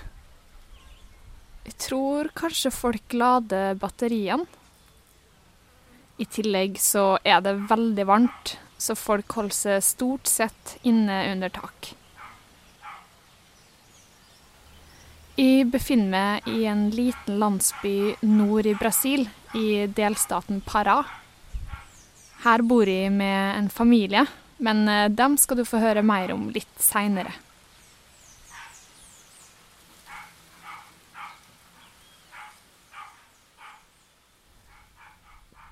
Jeg 1.66 1.76
tror 1.76 2.30
kanskje 2.36 2.72
folk 2.72 3.14
lader 3.16 3.76
batteriene. 3.80 4.48
I 6.20 6.26
tillegg 6.28 6.76
så 6.80 7.14
er 7.24 7.40
det 7.44 7.56
veldig 7.70 8.04
varmt, 8.08 8.56
så 8.80 8.96
folk 8.96 9.32
holder 9.38 9.56
seg 9.56 9.84
stort 9.84 10.28
sett 10.28 10.76
inne 10.84 11.22
under 11.32 11.52
tak. 11.52 11.94
Jeg 15.40 15.70
befinner 15.72 16.10
meg 16.12 16.48
i 16.52 16.66
en 16.68 16.88
liten 16.92 17.38
landsby 17.40 18.16
nord 18.28 18.66
i 18.68 18.74
Brasil, 18.76 19.24
i 19.56 19.86
delstaten 19.88 20.60
Pará. 20.66 20.98
Her 22.44 22.64
bor 22.64 22.88
jeg 22.88 23.12
med 23.14 23.56
en 23.56 23.70
familie, 23.72 24.26
men 24.60 24.84
eh, 24.88 25.08
dem 25.08 25.38
skal 25.40 25.60
du 25.60 25.64
få 25.68 25.80
høre 25.80 26.04
mer 26.04 26.34
om 26.34 26.50
litt 26.52 26.76
seinere. 26.80 27.32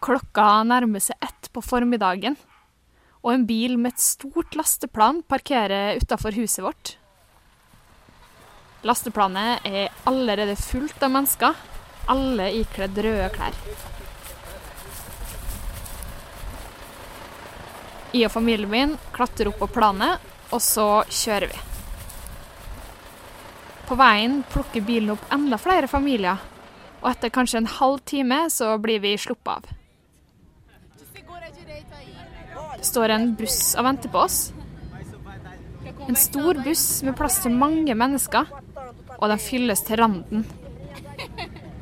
Klokka 0.09 0.63
nærmer 0.65 1.03
seg 1.05 1.21
ett 1.21 1.51
på 1.53 1.61
formiddagen, 1.61 2.33
og 3.21 3.33
en 3.35 3.43
bil 3.45 3.75
med 3.77 3.93
et 3.93 4.01
stort 4.01 4.55
lasteplan 4.57 5.19
parkerer 5.29 5.99
utafor 6.01 6.33
huset 6.33 6.63
vårt. 6.65 6.93
Lasteplanet 8.89 9.67
er 9.69 9.91
allerede 10.09 10.55
fullt 10.57 11.03
av 11.05 11.13
mennesker, 11.13 11.59
alle 12.09 12.47
ikledd 12.57 12.97
røde 13.05 13.27
klær. 13.35 13.59
Jeg 18.15 18.31
og 18.31 18.33
familien 18.33 18.73
min 18.73 18.95
klatrer 19.13 19.51
opp 19.51 19.61
på 19.61 19.69
planet, 19.75 20.25
og 20.49 20.63
så 20.65 21.03
kjører 21.05 21.53
vi. 21.53 21.61
På 23.91 23.99
veien 24.01 24.41
plukker 24.55 24.89
bilen 24.89 25.13
opp 25.19 25.29
enda 25.37 25.61
flere 25.61 25.91
familier, 25.91 26.41
og 27.03 27.11
etter 27.13 27.35
kanskje 27.35 27.61
en 27.61 27.75
halv 27.77 28.01
time 28.09 28.47
så 28.49 28.73
blir 28.81 29.05
vi 29.05 29.13
sluppet 29.21 29.59
av. 29.59 29.69
Står 32.85 33.15
en 33.15 33.33
buss 33.39 33.75
og 33.79 33.87
venter 33.89 34.13
på 34.13 34.23
oss. 34.23 34.39
En 36.09 36.17
stor 36.17 36.61
buss 36.65 37.03
med 37.05 37.17
plass 37.19 37.41
til 37.45 37.53
mange 37.53 37.95
mennesker, 37.95 38.49
og 39.19 39.29
den 39.29 39.43
fylles 39.43 39.83
til 39.85 40.01
randen. 40.01 40.47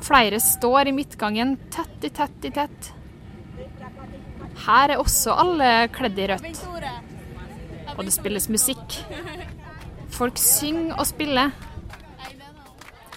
Flere 0.06 0.40
står 0.42 0.88
i 0.88 0.94
midtgangen 0.96 1.56
tett 1.74 2.04
i 2.06 2.10
tett 2.14 2.46
i 2.46 2.52
tett. 2.54 2.92
Her 4.66 4.94
er 4.94 5.02
også 5.02 5.34
alle 5.36 5.70
kledd 5.94 6.18
i 6.18 6.28
rødt. 6.30 6.62
Og 7.96 8.04
det 8.04 8.14
spilles 8.14 8.48
musikk. 8.52 9.00
Folk 10.16 10.38
synger 10.40 10.96
og 10.96 11.06
spiller. 11.08 11.52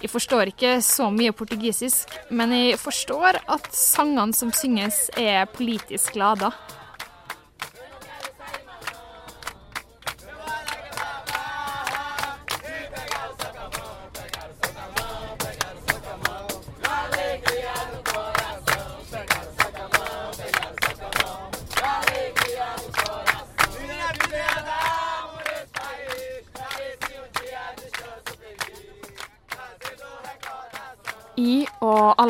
Jeg 0.00 0.08
forstår 0.08 0.52
ikke 0.52 0.78
så 0.84 1.10
mye 1.12 1.32
portugisisk, 1.36 2.12
men 2.30 2.52
jeg 2.56 2.78
forstår 2.80 3.42
at 3.52 3.66
sangene 3.76 4.36
som 4.36 4.52
synges, 4.52 5.10
er 5.16 5.44
politisk 5.52 6.16
lada. 6.16 6.52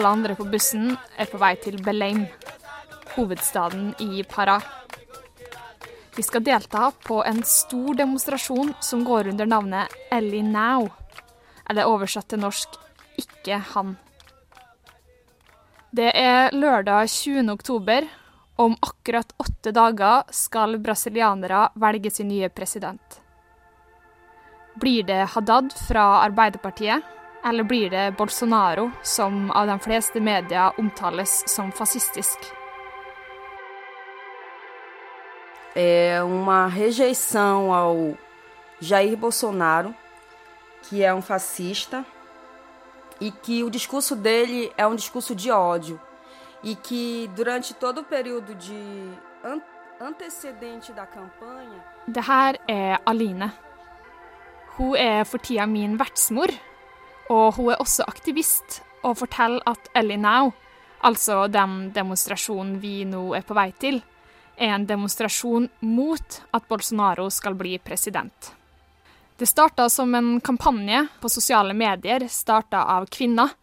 Alle 0.01 0.09
andre 0.09 0.35
på 0.35 0.47
bussen 0.49 0.95
er 1.21 1.29
på 1.29 1.37
vei 1.37 1.53
til 1.61 1.75
Belém, 1.85 2.23
hovedstaden 3.13 3.91
i 4.01 4.23
Pará. 4.25 4.55
Vi 6.17 6.25
skal 6.25 6.45
delta 6.47 6.87
på 7.05 7.19
en 7.29 7.43
stor 7.45 7.99
demonstrasjon 7.99 8.73
som 8.81 9.03
går 9.05 9.29
under 9.35 9.51
navnet 9.51 9.93
Ellie 10.09 10.47
Now, 10.47 10.89
eller 11.69 11.91
oversatt 11.91 12.31
til 12.33 12.41
norsk 12.41 12.81
Ikke 13.21 13.61
han. 13.75 13.99
Det 15.93 16.09
er 16.17 16.57
lørdag 16.57 17.13
20. 17.13 17.53
oktober, 17.53 18.09
om 18.57 18.79
akkurat 18.81 19.37
åtte 19.37 19.77
dager 19.77 20.25
skal 20.33 20.79
brasilianere 20.81 21.67
velge 21.77 22.11
sin 22.11 22.33
nye 22.33 22.49
president. 22.49 23.21
Blir 24.81 25.05
det 25.05 25.27
Haddad 25.35 25.75
fra 25.77 26.23
Arbeiderpartiet, 26.25 27.05
eller 27.45 27.65
blir 27.65 27.91
det 27.91 28.17
Bolsonaro, 28.17 28.91
som 29.03 29.51
av 29.51 29.67
de 29.67 29.79
fleste 29.79 30.21
medier 30.21 30.73
omtales 30.79 31.45
som 31.47 31.73
fascistisk? 31.73 32.61
é 35.75 36.23
uma 36.23 36.67
rejeição 36.67 37.73
ao 37.73 38.17
Jair 38.81 39.17
Bolsonaro, 39.17 39.95
que 40.83 41.03
é 41.03 41.15
um 41.15 41.23
fascista, 41.23 42.05
e 43.21 43.31
que 43.31 43.63
o 43.63 43.71
discurso 43.71 44.17
dele 44.17 44.73
é 44.77 44.87
um 44.87 44.95
discurso 44.95 45.35
de 45.35 45.51
ódio, 45.51 46.01
e 46.63 46.75
que 46.75 47.31
durante 47.35 47.75
todo 47.75 48.01
o 48.01 48.05
período 48.05 48.55
de 48.55 48.75
an 49.45 49.61
antecedente 50.01 50.93
da 50.95 51.05
campanha 51.07 51.85
Det 52.07 52.25
her 52.27 52.59
er 52.67 52.99
Aline. 53.05 53.53
Hun 54.79 54.97
er 54.97 55.25
for 55.25 55.39
tida 55.39 55.67
min 55.67 55.99
vertsmor, 55.99 56.49
og 57.31 57.57
hun 57.57 57.73
er 57.73 57.83
også 57.83 58.07
aktivist 58.11 58.81
og 59.07 59.17
forteller 59.23 59.63
at 59.71 59.91
Ellie 59.97 60.21
Now, 60.21 60.53
altså 61.07 61.47
den 61.49 61.91
demonstrasjonen 61.95 62.79
vi 62.83 63.05
nå 63.09 63.31
er 63.39 63.47
på 63.47 63.57
vei 63.57 63.71
til, 63.81 64.01
er 64.61 64.75
en 64.75 64.87
demonstrasjon 64.87 65.71
mot 65.87 66.41
at 66.53 66.67
Bolsonaro 66.69 67.31
skal 67.33 67.57
bli 67.57 67.79
president. 67.79 68.51
Det 69.41 69.49
starta 69.49 69.87
som 69.89 70.13
en 70.15 70.35
kampanje 70.45 71.07
på 71.21 71.31
sosiale 71.33 71.73
medier, 71.73 72.27
starta 72.29 72.83
av 72.93 73.07
kvinner, 73.09 73.55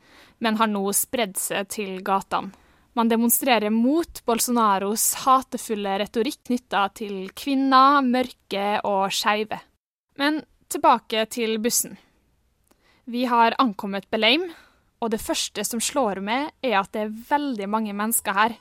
men 0.42 0.58
har 0.58 0.72
nå 0.72 0.88
spredd 0.94 1.38
seg 1.38 1.70
til 1.70 2.00
gatene. 2.06 2.50
Man 2.98 3.12
demonstrerer 3.12 3.70
mot 3.70 4.24
Bolsonaros 4.26 5.04
hatefulle 5.22 6.00
retorikk 6.02 6.48
knytta 6.50 6.88
til 6.98 7.28
kvinner, 7.38 8.02
mørke 8.02 8.80
og 8.90 9.14
skeive. 9.14 9.60
Men 10.18 10.42
tilbake 10.66 11.28
til 11.30 11.60
bussen. 11.62 11.94
Vi 13.08 13.22
har 13.24 13.54
ankommet 13.56 14.10
Beleim, 14.12 14.42
og 15.00 15.14
det 15.14 15.22
første 15.24 15.64
som 15.64 15.80
slår 15.80 16.20
meg, 16.20 16.50
er 16.60 16.74
at 16.82 16.90
det 16.92 17.06
er 17.06 17.14
veldig 17.30 17.70
mange 17.72 17.94
mennesker 17.96 18.36
her. 18.36 18.56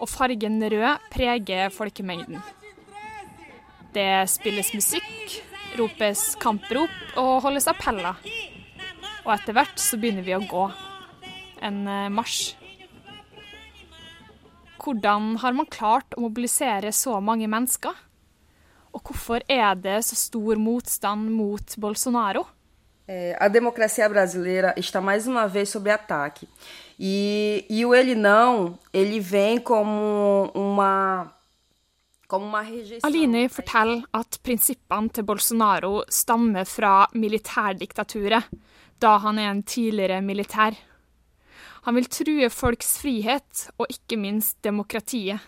Og 0.00 0.08
fargen 0.08 0.56
rød 0.64 1.02
preger 1.12 1.68
folkemengden. 1.74 2.40
Det 3.92 4.24
spilles 4.32 4.72
musikk, 4.72 5.36
ropes 5.76 6.24
kamprop 6.40 7.20
og 7.20 7.44
holdes 7.44 7.68
appeller. 7.68 8.16
Og 9.26 9.34
etter 9.36 9.52
hvert 9.60 9.76
så 9.76 10.00
begynner 10.00 10.24
vi 10.24 10.38
å 10.38 10.40
gå. 10.48 10.64
En 11.60 11.84
eh, 11.84 12.08
marsj. 12.08 12.56
Hvordan 14.80 15.34
har 15.44 15.52
man 15.52 15.68
klart 15.68 16.16
å 16.16 16.24
mobilisere 16.24 16.96
så 16.96 17.20
mange 17.20 17.44
mennesker? 17.44 17.92
Og 18.96 19.04
hvorfor 19.04 19.44
er 19.52 19.74
det 19.76 20.00
så 20.08 20.16
stor 20.16 20.56
motstand 20.56 21.28
mot 21.36 21.76
Bolsonaro? 21.76 22.48
É, 23.08 23.36
a 23.38 23.48
democracia 23.48 24.08
brasileira 24.08 24.74
está 24.76 25.00
mais 25.00 25.26
uma 25.26 25.46
vez 25.46 25.68
sob 25.68 25.88
ataque. 25.90 26.48
E, 26.98 27.64
e 27.70 27.84
o 27.86 27.94
ele 27.94 28.14
não, 28.14 28.78
ele 28.92 29.20
vem 29.20 29.58
como 29.58 30.50
uma 30.54 31.32
Alini. 33.04 33.48
Forteller 33.48 34.02
at 34.12 34.40
prinsippene 34.42 35.12
til 35.14 35.24
Bolsonaro 35.24 36.02
stammer 36.10 36.64
fra 36.66 37.06
militærdiktaturet, 37.14 38.48
da 38.98 39.16
han 39.22 39.38
er 39.38 39.50
en 39.52 39.62
tidligere 39.62 40.22
militær. 40.22 40.74
Han 41.86 41.94
vil 41.94 42.08
true 42.10 42.50
folks 42.50 42.98
frihet, 42.98 43.68
og 43.78 43.86
ikke 43.90 44.16
minst 44.18 44.58
demokratiet. 44.64 45.38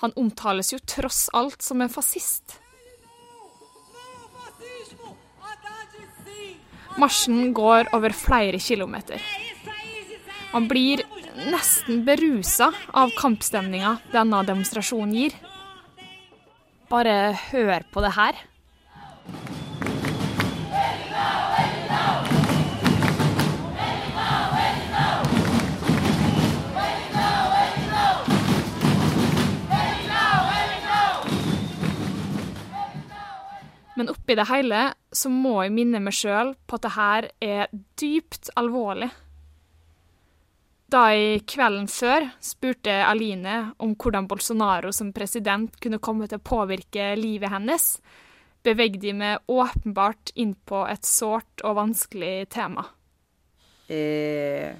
Han 0.00 0.16
omtales 0.16 0.72
jo 0.72 0.78
tross 0.80 1.28
alt 1.34 1.62
som 1.62 1.82
en 1.82 1.92
fascist. 1.92 2.56
Marsjen 6.96 7.52
går 7.52 7.90
over 7.96 8.14
flere 8.16 8.58
kilometer. 8.62 9.20
Man 10.52 10.68
blir 10.70 11.02
nesten 11.50 12.04
berusa 12.06 12.70
av 12.96 13.12
kampstemninga 13.18 13.98
denne 14.14 14.40
demonstrasjonen 14.48 15.12
gir. 15.14 15.36
Bare 16.88 17.34
hør 17.50 17.84
på 17.92 18.04
det 18.04 18.14
her. 18.16 18.38
Men 33.96 34.10
oppi 34.12 34.36
det 34.36 34.48
hele 34.50 34.80
så 35.12 35.30
må 35.32 35.62
jeg 35.64 35.72
minne 35.72 36.02
meg 36.04 36.14
sjøl 36.16 36.52
på 36.68 36.76
at 36.76 36.84
det 36.84 36.96
her 36.96 37.28
er 37.42 37.70
dypt 37.96 38.50
alvorlig. 38.60 39.08
Da 40.92 41.08
jeg 41.10 41.42
kvelden 41.50 41.88
før 41.90 42.28
spurte 42.44 42.92
Aline 43.08 43.72
om 43.82 43.96
hvordan 43.98 44.28
Bolsonaro 44.30 44.92
som 44.94 45.14
president 45.16 45.74
kunne 45.82 45.98
komme 45.98 46.28
til 46.30 46.38
å 46.38 46.46
påvirke 46.46 47.14
livet 47.18 47.50
hennes, 47.50 47.88
bevegde 48.66 49.08
jeg 49.08 49.18
meg 49.18 49.50
åpenbart 49.50 50.34
inn 50.38 50.54
på 50.68 50.84
et 50.90 51.06
sårt 51.06 51.64
og 51.64 51.78
vanskelig 51.80 52.48
tema. 52.54 52.84
Eh, 53.88 54.74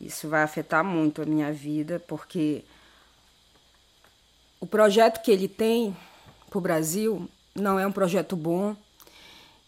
Isso 0.00 0.28
vai 0.28 0.42
afetar 0.42 0.84
muito 0.84 1.22
a 1.22 1.26
minha 1.26 1.50
vida, 1.50 1.98
porque 1.98 2.62
para 6.48 6.58
o 6.58 6.62
Brasil 6.62 7.28
não 7.54 7.78
é 7.78 7.86
um 7.86 7.92
projeto 7.92 8.36
bom. 8.36 8.76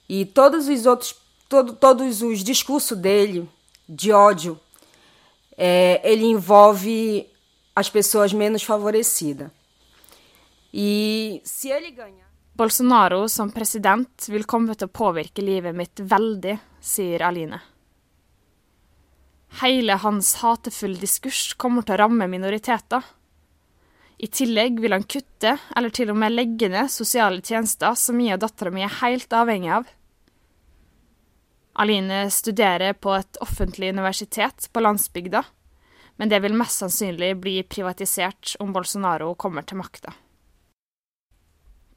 E 0.08 0.24
todos 0.24 0.68
os 0.68 0.86
outros, 0.86 1.14
todo, 1.48 1.72
todos 1.74 2.22
os 2.22 2.42
discursos 2.42 2.96
dele 2.96 3.48
de 3.88 4.12
ódio, 4.12 4.58
é, 5.56 6.00
ele 6.04 6.24
envolve 6.24 7.28
as 7.74 7.88
pessoas 7.88 8.32
menos 8.32 8.62
favorecidas. 8.62 9.50
E 10.72 11.40
se 11.44 11.68
ele 11.70 11.90
ganhar. 11.90 12.30
Bolsonaro 12.54 13.28
som 13.28 13.48
president 13.48 14.26
vil 14.28 14.44
komme 14.44 14.74
til 14.76 14.88
å 14.88 14.92
påvirke 14.92 15.40
livet 15.40 15.72
mitt 15.72 16.02
veldig, 16.02 16.58
sier 16.80 17.22
Aline. 17.24 17.60
Hele 19.62 19.96
hans 20.02 20.34
hatefulle 20.42 21.00
diskurs 21.00 21.54
kommer 21.58 21.86
til 21.86 21.96
å 21.96 22.02
ramme 22.04 22.28
minoriteter. 22.30 23.02
I 24.20 24.28
tillegg 24.28 24.80
vil 24.82 24.92
han 24.92 25.06
kutte, 25.08 25.54
eller 25.76 25.92
til 25.96 26.10
og 26.12 26.18
med 26.20 26.34
legge 26.34 26.68
ned, 26.68 26.90
sosiale 26.92 27.40
tjenester 27.40 27.96
som 27.96 28.18
jeg 28.20 28.36
og 28.36 28.42
dattera 28.42 28.72
mi 28.74 28.84
er 28.84 28.98
helt 29.00 29.32
avhengig 29.32 29.70
av. 29.78 29.86
Aline 31.80 32.26
studerer 32.28 32.92
på 33.00 33.14
et 33.16 33.38
offentlig 33.40 33.94
universitet 33.94 34.68
på 34.74 34.82
landsbygda, 34.84 35.40
men 36.20 36.28
det 36.28 36.42
vil 36.44 36.58
mest 36.58 36.82
sannsynlig 36.82 37.30
bli 37.40 37.54
privatisert 37.64 38.58
om 38.60 38.74
Bolsonaro 38.76 39.32
kommer 39.40 39.64
til 39.64 39.80
makta. 39.80 40.12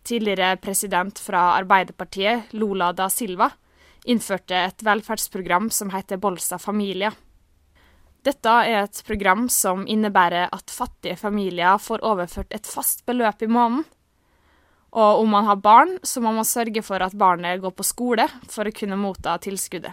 Tidligere 0.08 0.56
president 0.64 1.20
fra 1.20 1.58
Arbeiderpartiet, 1.58 2.56
Lula 2.56 2.94
da 2.96 3.10
Silva, 3.12 3.50
innførte 4.08 4.56
et 4.70 4.84
velferdsprogram 4.84 5.68
som 5.72 5.92
heter 5.92 6.20
Bolsa 6.24 6.60
Familia. 6.60 7.12
Dette 8.24 8.52
er 8.64 8.86
et 8.86 9.02
program 9.04 9.50
som 9.52 9.84
innebærer 9.84 10.48
at 10.56 10.72
fattige 10.72 11.18
familier 11.20 11.76
får 11.82 12.06
overført 12.08 12.54
et 12.56 12.68
fast 12.68 13.04
beløp 13.06 13.44
i 13.44 13.50
måneden. 13.52 13.84
Og 14.94 15.24
om 15.24 15.34
man 15.34 15.48
har 15.50 15.58
barn, 15.60 15.98
så 16.04 16.22
må 16.22 16.32
man 16.32 16.46
sørge 16.48 16.84
for 16.86 17.04
at 17.04 17.18
barnet 17.18 17.60
går 17.62 17.74
på 17.76 17.84
skole 17.84 18.28
for 18.48 18.70
å 18.70 18.76
kunne 18.76 19.00
motta 19.00 19.36
tilskuddet. 19.42 19.92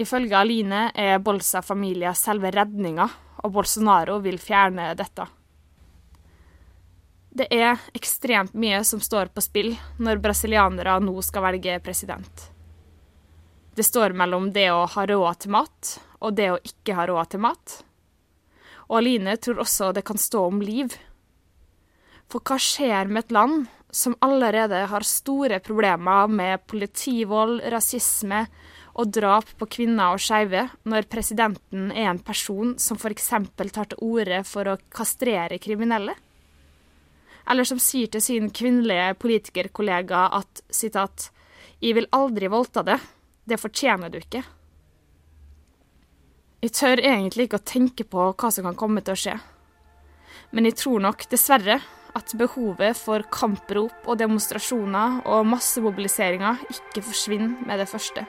Ifølge 0.00 0.34
Aline 0.34 0.86
er 0.98 1.20
Bolsa 1.22 1.60
Familia 1.62 2.14
selve 2.16 2.50
redninga, 2.50 3.06
og 3.44 3.52
Bolsonaro 3.54 4.16
vil 4.24 4.40
fjerne 4.40 4.88
dette. 4.98 5.28
Det 7.32 7.46
er 7.54 7.78
ekstremt 7.94 8.56
mye 8.58 8.82
som 8.84 9.00
står 9.00 9.30
på 9.32 9.44
spill 9.44 9.70
når 10.02 10.20
brasilianere 10.24 10.98
nå 11.04 11.14
skal 11.24 11.46
velge 11.46 11.78
president. 11.84 12.48
Det 13.76 13.84
står 13.86 14.16
mellom 14.16 14.50
det 14.52 14.70
å 14.72 14.82
ha 14.90 15.04
råd 15.08 15.44
til 15.44 15.54
mat 15.54 15.92
og 16.22 16.36
det 16.38 16.50
å 16.52 16.60
ikke 16.62 16.96
ha 16.96 17.06
råd 17.10 17.32
til 17.34 17.42
mat. 17.42 17.78
Og 18.88 19.00
Aline 19.00 19.36
tror 19.40 19.62
også 19.62 19.92
det 19.96 20.04
kan 20.06 20.20
stå 20.20 20.46
om 20.50 20.60
liv. 20.62 20.94
For 22.30 22.44
hva 22.44 22.58
skjer 22.60 23.10
med 23.10 23.26
et 23.26 23.34
land 23.34 23.66
som 23.92 24.16
allerede 24.24 24.86
har 24.88 25.04
store 25.04 25.58
problemer 25.64 26.30
med 26.32 26.64
politivold, 26.70 27.60
rasisme 27.72 28.46
og 28.92 29.12
drap 29.12 29.48
på 29.60 29.68
kvinner 29.76 30.14
og 30.14 30.20
skeive, 30.20 30.66
når 30.88 31.08
presidenten 31.12 31.90
er 31.92 32.10
en 32.10 32.20
person 32.24 32.74
som 32.80 33.00
f.eks. 33.00 33.30
tar 33.72 33.90
til 33.92 34.04
orde 34.04 34.42
for 34.48 34.68
å 34.68 34.78
kastrere 34.92 35.60
kriminelle? 35.60 36.14
Eller 37.48 37.68
som 37.68 37.80
sier 37.82 38.08
til 38.12 38.22
sin 38.24 38.50
kvinnelige 38.54 39.14
politikerkollega 39.20 40.28
at 40.38 40.62
sitat, 40.70 41.30
'Jeg 41.80 41.94
vil 41.94 42.06
aldri 42.12 42.46
voldta 42.46 42.84
det. 42.84 43.00
Det 43.44 43.58
fortjener 43.58 44.08
du 44.08 44.18
ikke'. 44.20 44.44
Jeg 46.62 46.76
tør 46.78 47.00
egentlig 47.02 47.48
ikke 47.48 47.58
å 47.58 47.66
tenke 47.66 48.04
på 48.06 48.24
hva 48.38 48.48
som 48.54 48.68
kan 48.68 48.76
komme 48.78 49.02
til 49.02 49.16
å 49.16 49.18
skje. 49.18 49.32
Men 50.54 50.68
jeg 50.68 50.76
tror 50.78 51.02
nok, 51.02 51.24
dessverre, 51.32 51.80
at 52.14 52.34
behovet 52.38 52.94
for 53.00 53.26
kamprop 53.34 54.06
og 54.06 54.20
demonstrasjoner 54.20 55.24
og 55.26 55.48
massemobiliseringer 55.56 56.62
ikke 56.70 57.02
forsvinner 57.02 57.66
med 57.66 57.82
det 57.82 57.88
første. 57.90 58.22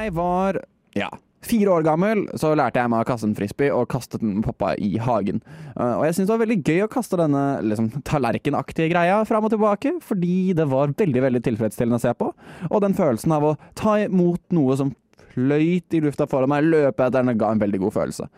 Jeg 0.00 0.14
var 0.16 0.60
ja, 0.96 1.08
fire 1.46 1.72
år 1.76 1.84
gammel, 1.86 2.24
så 2.38 2.52
lærte 2.58 2.82
jeg 2.82 2.92
meg 2.92 3.04
å 3.04 3.08
kaste 3.08 3.28
en 3.28 3.36
frisbee 3.36 3.72
og 3.74 3.88
kastet 3.92 4.22
den 4.22 4.38
med 4.38 4.46
pappa 4.48 4.74
i 4.80 4.92
hagen. 5.00 5.40
Uh, 5.74 6.00
og 6.00 6.04
jeg 6.06 6.16
syntes 6.16 6.28
det 6.28 6.34
var 6.34 6.42
veldig 6.44 6.58
gøy 6.60 6.84
å 6.84 6.92
kaste 6.92 7.20
denne 7.20 7.44
liksom, 7.66 7.90
tallerkenaktige 8.08 8.90
greia 8.92 9.20
fram 9.28 9.48
og 9.48 9.54
tilbake, 9.54 9.96
fordi 10.04 10.52
det 10.58 10.68
var 10.70 10.94
veldig 10.98 11.26
veldig 11.26 11.44
tilfredsstillende 11.48 12.00
å 12.00 12.04
se 12.04 12.14
på. 12.18 12.32
Og 12.70 12.84
den 12.84 12.96
følelsen 12.98 13.36
av 13.36 13.50
å 13.52 13.56
ta 13.78 13.98
imot 14.04 14.42
noe 14.56 14.78
som 14.80 14.94
fløyt 15.34 15.94
i 15.94 16.02
lufta 16.04 16.26
foran 16.30 16.50
meg, 16.52 16.66
løpe 16.66 17.06
etter 17.06 17.22
den, 17.22 17.38
ga 17.40 17.52
en 17.54 17.62
veldig 17.62 17.84
god 17.86 17.96
følelse. 18.00 18.30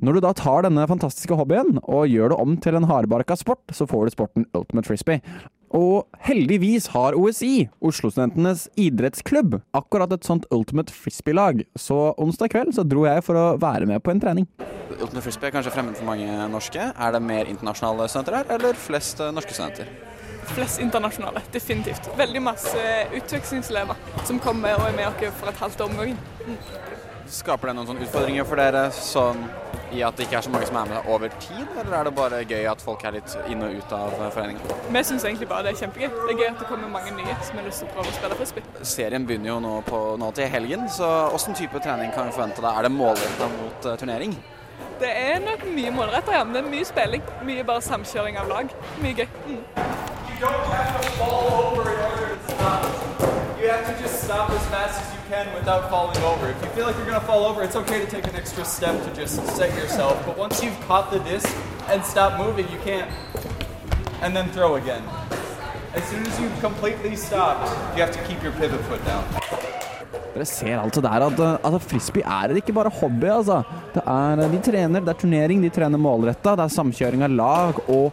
Når 0.00 0.16
du 0.16 0.24
da 0.24 0.30
tar 0.36 0.64
denne 0.64 0.86
fantastiske 0.88 1.36
hobbyen 1.36 1.76
og 1.82 2.08
gjør 2.08 2.32
det 2.32 2.38
om 2.40 2.54
til 2.64 2.78
en 2.78 2.86
hardbarka 2.88 3.36
sport, 3.36 3.60
så 3.76 3.84
får 3.88 4.08
du 4.08 4.14
sporten 4.14 4.46
Ultimate 4.56 4.88
Frisbee. 4.88 5.20
Og 5.72 6.04
heldigvis 6.26 6.90
har 6.92 7.16
OSI, 7.16 7.70
Oslo-studentenes 7.80 8.66
idrettsklubb, 8.76 9.56
akkurat 9.72 10.12
et 10.12 10.26
sånt 10.26 10.44
Ultimate 10.52 10.92
Frisbee-lag. 10.92 11.62
Så 11.80 11.96
onsdag 12.20 12.52
kveld 12.52 12.74
så 12.76 12.84
dro 12.84 13.06
jeg 13.08 13.24
for 13.24 13.40
å 13.40 13.46
være 13.60 13.88
med 13.88 14.02
på 14.04 14.12
en 14.12 14.20
trening. 14.20 14.48
Ultimate 14.92 15.24
Frisbee 15.24 15.48
er 15.48 15.54
kanskje 15.56 15.72
fremmed 15.72 15.96
for 15.96 16.04
mange 16.10 16.28
norske. 16.52 16.90
Er 16.92 17.16
det 17.16 17.22
mer 17.24 17.48
internasjonale 17.48 18.10
studenter 18.12 18.42
her, 18.42 18.52
eller 18.58 18.76
flest 18.76 19.24
eh, 19.24 19.32
norske 19.32 19.56
studenter? 19.56 19.88
Flest 20.52 20.82
internasjonale, 20.84 21.40
definitivt. 21.54 22.10
Veldig 22.18 22.44
masse 22.44 22.86
utvekslingselever 23.16 24.26
som 24.28 24.42
kommer 24.42 24.76
og 24.76 24.90
er 24.90 24.98
med 24.98 25.08
oss 25.08 25.38
for 25.40 25.48
et 25.48 25.64
halvt 25.64 25.86
år 25.86 25.92
om 25.92 26.00
gangen. 26.02 26.20
Mm. 26.44 26.58
Skaper 27.32 27.70
det 27.70 27.78
noen 27.78 27.88
sånne 27.88 28.04
utfordringer 28.04 28.44
for 28.44 28.60
dere, 28.60 28.88
sånn 28.92 29.46
i 29.92 30.02
at 30.06 30.16
det 30.16 30.26
ikke 30.26 30.38
er 30.40 30.46
så 30.46 30.52
mange 30.52 30.66
som 30.68 30.76
er 30.80 30.86
med 30.92 31.10
over 31.12 31.28
tid, 31.42 31.66
eller 31.80 31.94
er 31.98 32.08
det 32.08 32.14
bare 32.16 32.40
gøy 32.48 32.64
at 32.70 32.84
folk 32.84 33.04
er 33.08 33.16
litt 33.18 33.36
inn 33.50 33.62
og 33.64 33.76
ut 33.76 33.94
av 33.96 34.14
foreningen? 34.34 34.62
Vi 34.88 35.04
syns 35.08 35.26
egentlig 35.28 35.48
bare 35.50 35.66
det 35.66 35.74
er 35.74 35.80
kjempegøy. 35.82 36.08
Det 36.08 36.32
er 36.34 36.40
gøy 36.40 36.48
at 36.50 36.58
det 36.62 36.68
kommer 36.70 36.88
mange 36.92 37.12
nye 37.16 37.36
som 37.44 37.60
har 37.60 37.68
lyst 37.68 37.84
til 37.84 37.90
å 37.90 37.94
prøve 37.96 38.08
å 38.12 38.16
spille 38.16 38.38
frisbee. 38.40 38.86
Serien 38.94 39.28
begynner 39.28 39.52
jo 39.52 39.58
nå, 39.64 39.74
på, 39.88 39.98
nå 40.20 40.32
til 40.38 40.50
helgen, 40.52 40.88
så 40.92 41.08
hvilken 41.32 41.58
type 41.58 41.84
trening 41.84 42.10
kan 42.16 42.30
vi 42.30 42.36
forvente 42.36 42.64
deg? 42.64 42.72
Er 42.72 42.88
det 42.88 42.92
målretta 42.96 43.46
mot 43.58 43.78
uh, 43.88 43.96
turnering? 44.00 44.36
Det 45.02 45.10
er 45.10 45.38
nok 45.42 45.64
mye 45.74 45.90
målretta, 45.94 46.30
ja. 46.36 46.44
Men 46.46 46.54
det 46.58 46.64
mye 46.70 46.86
spilling. 46.86 47.22
Mye 47.48 47.64
bare 47.66 47.82
samkjøring 47.88 48.38
av 48.38 48.46
lag. 48.52 48.66
Mye 49.02 49.14
gøy. 49.18 49.28
Mm. 49.48 49.62
You 53.62 53.68
have 53.68 53.86
to 53.86 54.02
just 54.02 54.24
stop 54.24 54.50
as 54.50 54.66
fast 54.74 55.00
as 55.00 55.08
you 55.14 55.20
can 55.30 55.46
without 55.54 55.88
falling 55.88 56.18
over. 56.30 56.50
If 56.50 56.60
you 56.62 56.68
feel 56.70 56.86
like 56.86 56.96
you're 56.96 57.06
going 57.06 57.20
to 57.20 57.26
fall 57.32 57.44
over, 57.44 57.62
it's 57.62 57.76
okay 57.76 58.00
to 58.04 58.10
take 58.10 58.26
an 58.26 58.34
extra 58.34 58.64
step 58.64 58.98
to 59.04 59.10
just 59.14 59.38
set 59.54 59.70
yourself. 59.78 60.18
But 60.26 60.36
once 60.36 60.64
you've 60.64 60.80
caught 60.88 61.12
the 61.12 61.20
disc 61.20 61.46
and 61.86 62.04
stop 62.04 62.40
moving, 62.40 62.66
you 62.74 62.80
can't. 62.82 63.08
And 64.20 64.34
then 64.34 64.50
throw 64.50 64.74
again. 64.82 65.04
As 65.94 66.02
soon 66.10 66.26
as 66.26 66.40
you've 66.40 66.58
completely 66.58 67.14
stopped, 67.14 67.70
you 67.94 68.02
have 68.02 68.10
to 68.10 68.22
keep 68.26 68.42
your 68.42 68.50
pivot 68.58 68.82
foot 68.90 69.04
down. 69.06 69.22
Dere 70.34 70.44
ser 70.44 70.80
altså 70.80 71.00
der 71.00 71.22
at, 71.28 71.38
uh, 71.38 71.74
at 71.74 71.82
frisbee 71.82 72.26
er 72.26 72.56
ikke 72.56 72.72
bare 72.72 72.90
hobby, 72.90 73.30
altså. 73.30 73.62
Det 73.94 74.02
er, 74.02 74.48
de 74.48 74.62
trener, 74.70 75.00
det 75.00 75.08
er 75.08 75.22
turnering, 75.22 75.62
de 75.62 75.70
trener 75.70 76.02
målretta, 76.02 76.56
det 76.58 76.66
er 76.66 76.78
samkjøring 76.80 77.22
av 77.22 77.30
lag. 77.30 77.82
Og 77.88 78.10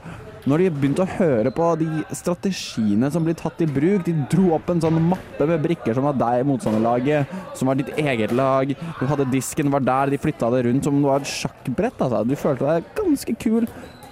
når 0.49 0.63
de 0.63 0.69
begynte 0.73 1.03
å 1.03 1.11
høre 1.19 1.51
på 1.53 1.65
de 1.77 1.87
strategiene 2.15 3.09
som 3.13 3.25
blir 3.25 3.37
tatt 3.37 3.59
i 3.61 3.67
bruk 3.69 4.05
De 4.07 4.15
dro 4.31 4.55
opp 4.57 4.71
en 4.71 4.81
sånn 4.81 4.97
mappe 5.11 5.45
med 5.49 5.61
brikker 5.61 5.93
som 5.97 6.07
var 6.07 6.17
deg, 6.17 6.45
motstanderlaget, 6.49 7.35
som 7.57 7.69
var 7.69 7.77
ditt 7.77 7.91
eget 7.99 8.33
lag. 8.35 8.71
Du 8.99 9.05
hadde 9.09 9.27
disken, 9.33 9.69
var 9.73 9.83
der, 9.85 10.13
de 10.13 10.21
flytta 10.21 10.49
det 10.55 10.63
rundt 10.65 10.87
som 10.87 10.97
om 10.97 11.03
det 11.03 11.11
var 11.11 11.25
et 11.25 11.33
sjakkbrett. 11.33 12.01
Altså. 12.01 12.23
Du 12.25 12.35
følte 12.39 12.65
deg 12.65 12.89
ganske 12.97 13.35
kul, 13.43 13.67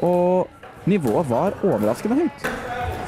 og 0.05 0.85
nivået 0.89 1.29
var 1.31 1.57
overraskende 1.63 2.19
høyt. 2.21 2.47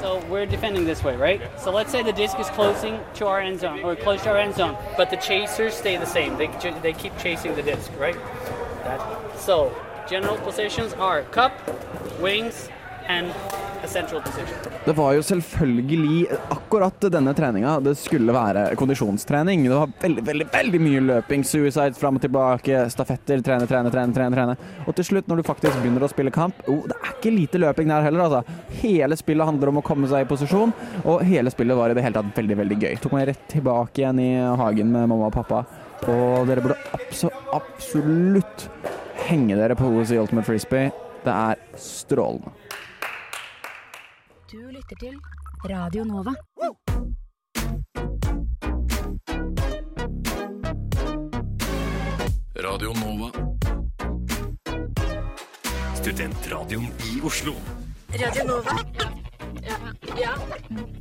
So 0.02 0.18
we're 0.32 0.48
defending 0.50 0.86
this 0.86 1.04
way, 1.04 1.16
right? 1.16 1.42
So 1.60 1.72
let's 1.72 1.92
say 1.92 2.02
the 2.02 2.16
disc 2.16 2.40
is 2.40 2.50
closing 2.56 2.98
to 3.20 3.28
our 3.28 3.42
end 3.42 3.60
zone, 3.60 3.84
or 3.84 3.96
close 3.96 4.24
to 4.24 4.32
our 4.32 4.40
end 4.40 4.56
zone, 4.56 4.76
but 4.98 5.10
the 5.10 5.18
chasers 5.18 5.74
stay 5.74 5.98
the 5.98 6.10
same. 6.10 6.38
They, 6.38 6.50
they 6.82 6.94
keep 6.94 7.18
chasing 7.18 7.56
the 7.56 7.64
disc, 7.64 7.92
right? 8.00 8.18
That. 8.86 9.02
So 9.38 9.76
general 10.10 10.38
positions 10.38 10.94
are 10.94 11.24
cup, 11.24 11.54
wings, 12.20 12.70
Det 14.86 14.94
var 14.94 15.14
jo 15.16 15.24
selvfølgelig 15.24 16.28
akkurat 16.54 17.06
denne 17.12 17.34
treninga. 17.34 17.80
Det 17.82 17.96
skulle 17.98 18.34
være 18.36 18.66
kondisjonstrening. 18.78 19.64
Det 19.66 19.74
var 19.74 19.94
veldig, 20.04 20.24
veldig 20.28 20.48
veldig 20.54 20.82
mye 20.84 21.02
løping, 21.08 21.46
suicide 21.48 21.98
fram 21.98 22.20
og 22.20 22.24
tilbake, 22.26 22.84
stafetter, 22.94 23.42
trene, 23.46 23.66
trene, 23.70 23.90
trene, 23.94 24.14
trene. 24.14 24.36
trene. 24.36 24.86
Og 24.86 24.98
til 24.98 25.10
slutt, 25.10 25.30
når 25.32 25.42
du 25.42 25.48
faktisk 25.48 25.80
begynner 25.82 26.06
å 26.06 26.12
spille 26.12 26.34
kamp 26.34 26.62
oh, 26.70 26.84
Det 26.90 26.98
er 27.00 27.16
ikke 27.16 27.34
lite 27.34 27.62
løping 27.64 27.90
der 27.90 28.06
heller, 28.06 28.28
altså. 28.28 28.60
Hele 28.84 29.18
spillet 29.20 29.50
handler 29.50 29.74
om 29.74 29.82
å 29.82 29.86
komme 29.90 30.10
seg 30.12 30.26
i 30.26 30.30
posisjon, 30.30 30.76
og 31.04 31.26
hele 31.28 31.54
spillet 31.54 31.80
var 31.80 31.90
i 31.90 31.98
det 31.98 32.06
hele 32.06 32.22
tatt 32.22 32.38
veldig, 32.38 32.62
veldig 32.62 32.80
gøy. 32.84 32.96
Tok 33.02 33.18
meg 33.18 33.30
rett 33.32 33.46
tilbake 33.52 34.04
igjen 34.04 34.22
i 34.22 34.32
hagen 34.62 34.94
med 34.94 35.10
mamma 35.10 35.32
og 35.32 35.36
pappa, 35.40 35.64
og 36.06 36.50
dere 36.50 36.64
burde 36.64 36.80
abso 36.96 37.32
absolutt 37.56 38.70
henge 39.26 39.58
dere 39.58 39.78
på 39.78 39.90
OS 39.98 40.14
i 40.14 40.22
Ultimate 40.22 40.48
Frisbee. 40.48 40.94
Det 41.26 41.34
er 41.34 41.60
strålende. 41.80 42.54
Lytter 44.90 45.12
til 45.12 45.70
Radio 45.70 46.04
Nova. 46.04 46.32
Radio 52.56 52.94
Nova. 52.98 53.30
Studentradioen 56.00 56.88
i 57.06 57.22
Oslo. 57.22 57.54
Radio 58.18 58.48
Nova. 58.48 58.78
Ja. 59.68 59.78
ja. 60.18 60.34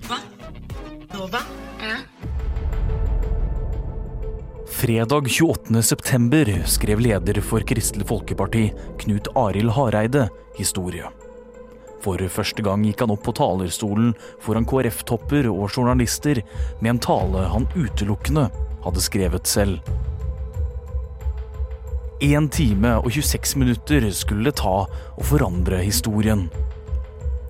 Hva? 0.05 0.19
Nova? 1.15 1.41
Ja. 1.81 1.97
Fredag 4.69 5.31
28. 5.33 5.83
september 5.83 6.53
skrev 6.67 7.01
leder 7.01 7.41
for 7.41 7.65
Kristelig 7.65 8.11
Folkeparti, 8.13 8.67
Knut 9.01 9.33
Arild 9.37 9.73
Hareide, 9.79 10.29
historie. 10.59 11.09
For 12.05 12.23
første 12.31 12.63
gang 12.63 12.85
gikk 12.87 13.03
han 13.03 13.13
opp 13.15 13.25
på 13.27 13.35
talerstolen 13.39 14.13
foran 14.45 14.67
KrF-topper 14.69 15.49
og 15.51 15.73
journalister 15.73 16.43
med 16.81 16.95
en 16.95 17.03
tale 17.03 17.49
han 17.51 17.67
utelukkende 17.75 18.49
hadde 18.85 19.03
skrevet 19.03 19.51
selv. 19.51 19.83
Én 22.23 22.49
time 22.51 22.97
og 22.99 23.13
26 23.15 23.59
minutter 23.61 24.09
skulle 24.11 24.51
det 24.51 24.59
ta 24.59 24.81
å 24.91 25.27
forandre 25.27 25.79
historien. 25.85 26.49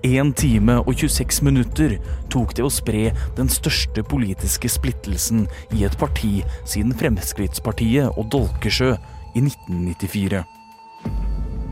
Én 0.05 0.29
time 0.37 0.77
og 0.83 0.93
26 0.93 1.41
minutter 1.43 1.97
tok 2.31 2.53
det 2.55 2.63
å 2.63 2.69
spre 2.71 3.09
den 3.35 3.49
største 3.51 4.05
politiske 4.05 4.69
splittelsen 4.71 5.47
i 5.75 5.83
et 5.89 5.97
parti 5.99 6.39
siden 6.69 6.93
Fremskrittspartiet 7.01 8.13
og 8.13 8.29
Dolkesjø 8.31 8.93
i 9.33 9.43
1994. 9.43 10.45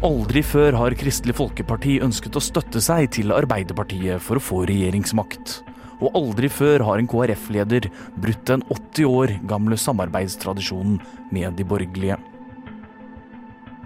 Aldri 0.06 0.44
før 0.46 0.76
har 0.78 0.94
Kristelig 0.94 1.34
Folkeparti 1.40 1.96
ønsket 2.06 2.36
å 2.38 2.42
støtte 2.44 2.78
seg 2.86 3.08
til 3.16 3.34
Arbeiderpartiet 3.34 4.22
for 4.22 4.38
å 4.38 4.44
få 4.44 4.60
regjeringsmakt. 4.70 5.64
Og 6.06 6.14
aldri 6.14 6.52
før 6.54 6.84
har 6.86 7.02
en 7.02 7.10
KrF-leder 7.10 7.88
brutt 8.22 8.44
den 8.46 8.62
80 8.70 9.08
år 9.10 9.34
gamle 9.50 9.80
samarbeidstradisjonen 9.82 11.00
med 11.34 11.58
de 11.58 11.66
borgerlige. 11.66 12.20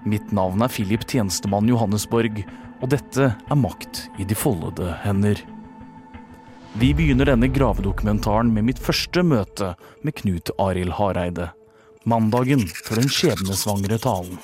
Mitt 0.03 0.33
navn 0.35 0.65
er 0.65 0.73
Philip 0.73 1.07
Tjenestemann 1.07 1.71
Johannesborg, 1.71 2.43
og 2.83 2.91
dette 2.91 3.31
er 3.31 3.61
Makt 3.63 4.09
i 4.19 4.27
de 4.27 4.35
foldede 4.35 4.91
hender. 5.05 5.39
Vi 6.75 6.91
begynner 6.97 7.31
denne 7.31 7.47
gravedokumentaren 7.55 8.51
med 8.51 8.67
mitt 8.67 8.83
første 8.83 9.23
møte 9.23 9.77
med 10.03 10.19
Knut 10.19 10.51
Arild 10.59 10.97
Hareide. 10.99 11.53
Mandagen 12.03 12.67
for 12.67 12.99
den 12.99 13.07
skjebnesvangre 13.07 14.01
talen. 14.03 14.35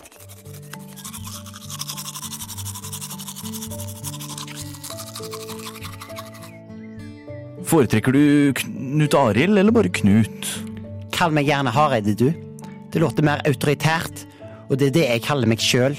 Foretrekker 7.68 8.16
du 8.16 8.54
Knut 8.56 9.16
Arild 9.18 9.58
eller 9.60 9.76
bare 9.76 9.92
Knut? 9.92 10.48
Kall 11.16 11.34
meg 11.36 11.50
gjerne 11.50 11.74
Hareide, 11.74 12.14
du. 12.16 12.30
Det 12.94 13.02
låter 13.04 13.26
mer 13.26 13.44
autoritært, 13.48 14.24
og 14.70 14.80
det 14.80 14.90
er 14.92 14.96
det 14.96 15.06
jeg 15.10 15.26
kaller 15.26 15.50
meg 15.52 15.62
sjøl. 15.64 15.98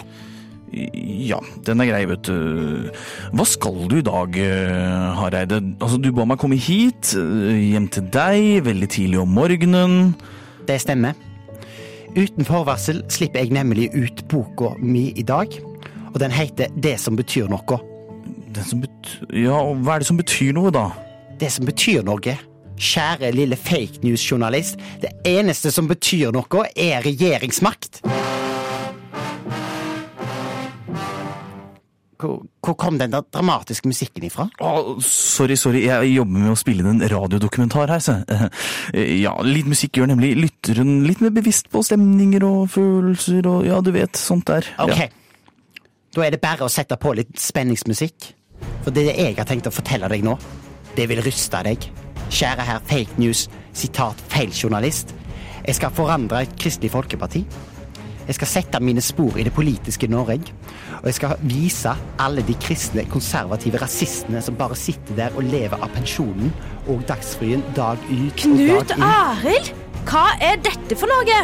Ja, 0.73 1.39
den 1.65 1.81
er 1.81 1.89
grei, 1.89 2.03
vet 2.09 2.29
du. 2.29 2.89
Hva 3.37 3.47
skal 3.49 3.87
du 3.89 3.99
i 3.99 4.05
dag, 4.05 4.37
eh, 4.37 5.07
Hareide? 5.19 5.61
Altså, 5.81 6.01
du 6.01 6.11
ba 6.13 6.27
meg 6.29 6.41
komme 6.41 6.59
hit, 6.61 7.15
eh, 7.17 7.73
hjem 7.73 7.89
til 7.93 8.09
deg, 8.13 8.65
veldig 8.65 8.89
tidlig 8.89 9.21
om 9.21 9.33
morgenen. 9.33 10.15
Det 10.69 10.81
stemmer. 10.81 11.17
Uten 12.17 12.45
forvarsel 12.49 13.03
slipper 13.13 13.45
jeg 13.45 13.53
nemlig 13.53 13.91
ut 13.93 14.25
boka 14.29 14.75
mi 14.81 15.13
i 15.17 15.23
dag. 15.23 15.53
Og 16.19 16.23
den 16.25 16.33
heter 16.35 16.67
Det 16.83 16.97
som 16.99 17.15
betyr 17.15 17.47
noe. 17.47 17.77
Det 18.51 18.65
som 18.67 18.81
betyr 18.83 19.29
Ja, 19.39 19.61
og 19.63 19.85
hva 19.87 19.95
er 19.95 20.03
det 20.03 20.09
som 20.09 20.17
betyr 20.19 20.51
noe, 20.57 20.73
da? 20.75 20.89
Det 21.39 21.47
som 21.55 21.69
betyr 21.69 22.03
noe. 22.03 22.33
Kjære 22.75 23.31
lille 23.37 23.55
fake 23.55 24.03
news-journalist. 24.03 24.81
Det 24.99 25.13
eneste 25.31 25.71
som 25.71 25.87
betyr 25.87 26.35
noe, 26.35 26.65
er 26.75 27.07
regjeringsmakt. 27.07 28.01
Hvor, 32.19 32.41
hvor 32.67 32.75
kom 32.75 32.99
den 32.99 33.13
der 33.15 33.23
dramatiske 33.31 33.87
musikken 33.87 34.27
ifra? 34.27 34.49
Oh, 34.59 34.97
sorry, 35.07 35.55
sorry, 35.55 35.85
jeg 35.87 36.17
jobber 36.17 36.43
med 36.43 36.51
å 36.51 36.59
spille 36.59 36.83
inn 36.83 36.97
en 36.97 37.07
radiodokumentar 37.15 37.95
her. 37.95 38.25
Eh, 38.91 39.15
Ja, 39.23 39.37
litt 39.47 39.71
musikk 39.71 40.01
gjør 40.01 40.11
nemlig 40.17 40.33
lytteren 40.35 41.05
litt 41.07 41.23
mer 41.23 41.31
bevisst 41.39 41.71
på 41.71 41.85
stemninger 41.87 42.43
og 42.43 42.73
følelser 42.75 43.47
og 43.47 43.71
ja, 43.71 43.79
du 43.87 43.93
vet, 43.95 44.19
sånt 44.19 44.51
der. 44.51 44.67
Ok, 44.83 44.97
Ja. 44.99 45.09
Da 46.15 46.25
er 46.25 46.35
det 46.35 46.41
bare 46.43 46.67
å 46.67 46.73
sette 46.73 46.97
på 47.01 47.15
litt 47.19 47.35
spenningsmusikk. 47.41 48.33
For 48.85 48.95
det 48.95 49.09
jeg 49.11 49.37
har 49.37 49.49
tenkt 49.49 49.69
å 49.69 49.75
fortelle 49.75 50.09
deg 50.11 50.25
nå, 50.27 50.37
det 50.97 51.07
vil 51.11 51.23
ryste 51.23 51.61
deg. 51.67 51.89
Kjære 52.29 52.65
herr 52.67 52.85
fake 52.89 53.21
news, 53.21 53.47
sitat 53.77 54.21
feil 54.33 54.53
journalist. 54.53 55.15
Jeg 55.65 55.77
skal 55.77 55.93
forandre 55.95 56.47
Kristelig 56.59 56.91
Folkeparti. 56.95 57.45
Jeg 58.29 58.37
skal 58.37 58.51
sette 58.51 58.81
mine 58.85 59.01
spor 59.01 59.39
i 59.41 59.45
det 59.47 59.55
politiske 59.57 60.09
Norge. 60.11 60.53
Og 60.99 61.07
jeg 61.09 61.17
skal 61.17 61.45
vise 61.49 61.95
alle 62.21 62.45
de 62.45 62.57
kristne, 62.61 63.07
konservative 63.09 63.81
rasistene 63.81 64.43
som 64.45 64.59
bare 64.59 64.77
sitter 64.77 65.17
der 65.17 65.37
og 65.39 65.49
lever 65.49 65.81
av 65.81 65.93
pensjonen 65.95 66.53
og 66.89 67.07
dagsfryen 67.09 67.65
dag 67.77 68.01
ut 68.11 68.19
og 68.21 68.43
Knut 68.43 68.93
dag 68.93 68.97
inn. 68.99 69.07
Arild, 69.09 69.73
hva 70.11 70.27
er 70.45 70.61
dette 70.61 70.99
for 70.99 71.09
noe? 71.09 71.41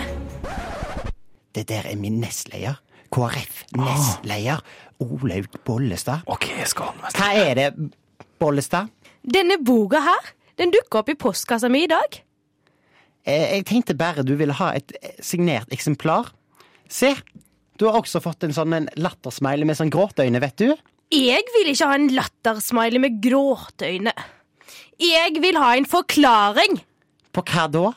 Det 1.55 1.69
der 1.71 1.89
er 1.89 1.97
min 1.97 2.21
nestleder. 2.21 2.84
KrF-nestleder. 3.15 4.61
Olaug 5.05 5.49
Bollestad. 5.67 6.23
Ok, 6.31 6.49
jeg 6.59 6.69
skal 6.71 6.93
Hva 7.15 7.31
er 7.35 7.55
det, 7.59 7.69
Bollestad? 8.41 8.91
Denne 9.25 9.57
boka 9.65 10.01
her, 10.05 10.31
den 10.61 10.73
dukka 10.75 11.01
opp 11.01 11.11
i 11.13 11.17
postkassa 11.19 11.71
mi 11.73 11.85
i 11.87 11.91
dag. 11.91 12.21
Eh, 13.27 13.57
Jeg 13.57 13.65
tenkte 13.71 13.97
bare 13.97 14.23
du 14.27 14.35
ville 14.37 14.53
ha 14.59 14.73
et 14.77 14.93
eh, 15.01 15.15
signert 15.25 15.73
eksemplar. 15.73 16.33
Se, 16.89 17.15
du 17.81 17.87
har 17.89 17.99
også 18.01 18.21
fått 18.23 18.45
en 18.45 18.53
sånn 18.55 18.75
en 18.77 18.89
lattersmiley 19.01 19.65
med 19.67 19.79
sånn 19.79 19.91
gråteøyne, 19.95 20.41
vet 20.45 20.57
du. 20.61 20.75
Jeg 21.15 21.45
vil 21.57 21.71
ikke 21.73 21.89
ha 21.91 21.97
en 21.99 22.09
lattersmiley 22.15 23.01
med 23.03 23.21
gråteøyne. 23.25 24.13
Jeg 25.01 25.41
vil 25.43 25.59
ha 25.59 25.73
en 25.77 25.87
forklaring. 25.91 26.79
På 27.35 27.43
hva 27.51 27.67
da? 27.73 27.89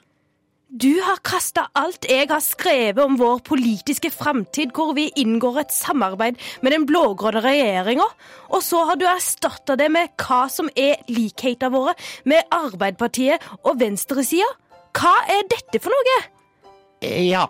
Du 0.68 1.00
har 1.00 1.22
kasta 1.24 1.70
alt 1.80 2.04
jeg 2.12 2.28
har 2.28 2.42
skrevet 2.44 3.00
om 3.00 3.16
vår 3.16 3.40
politiske 3.48 4.10
framtid, 4.12 4.74
hvor 4.76 4.92
vi 4.98 5.06
inngår 5.16 5.62
et 5.62 5.72
samarbeid 5.72 6.36
med 6.60 6.76
den 6.76 6.84
blå-grønne 6.90 7.40
regjeringa, 7.46 8.04
og 8.52 8.66
så 8.66 8.82
har 8.90 9.00
du 9.00 9.06
erstatta 9.08 9.78
det 9.80 9.88
med 9.96 10.12
hva 10.20 10.42
som 10.52 10.68
er 10.76 11.00
likhetene 11.08 11.72
våre 11.72 11.96
med 12.28 12.52
Arbeiderpartiet 12.52 13.48
og 13.64 13.80
venstresida. 13.80 14.50
Hva 14.92 15.16
er 15.32 15.48
dette 15.48 15.80
for 15.80 15.96
noe? 15.96 16.20
Eh, 17.00 17.30
Ja, 17.30 17.48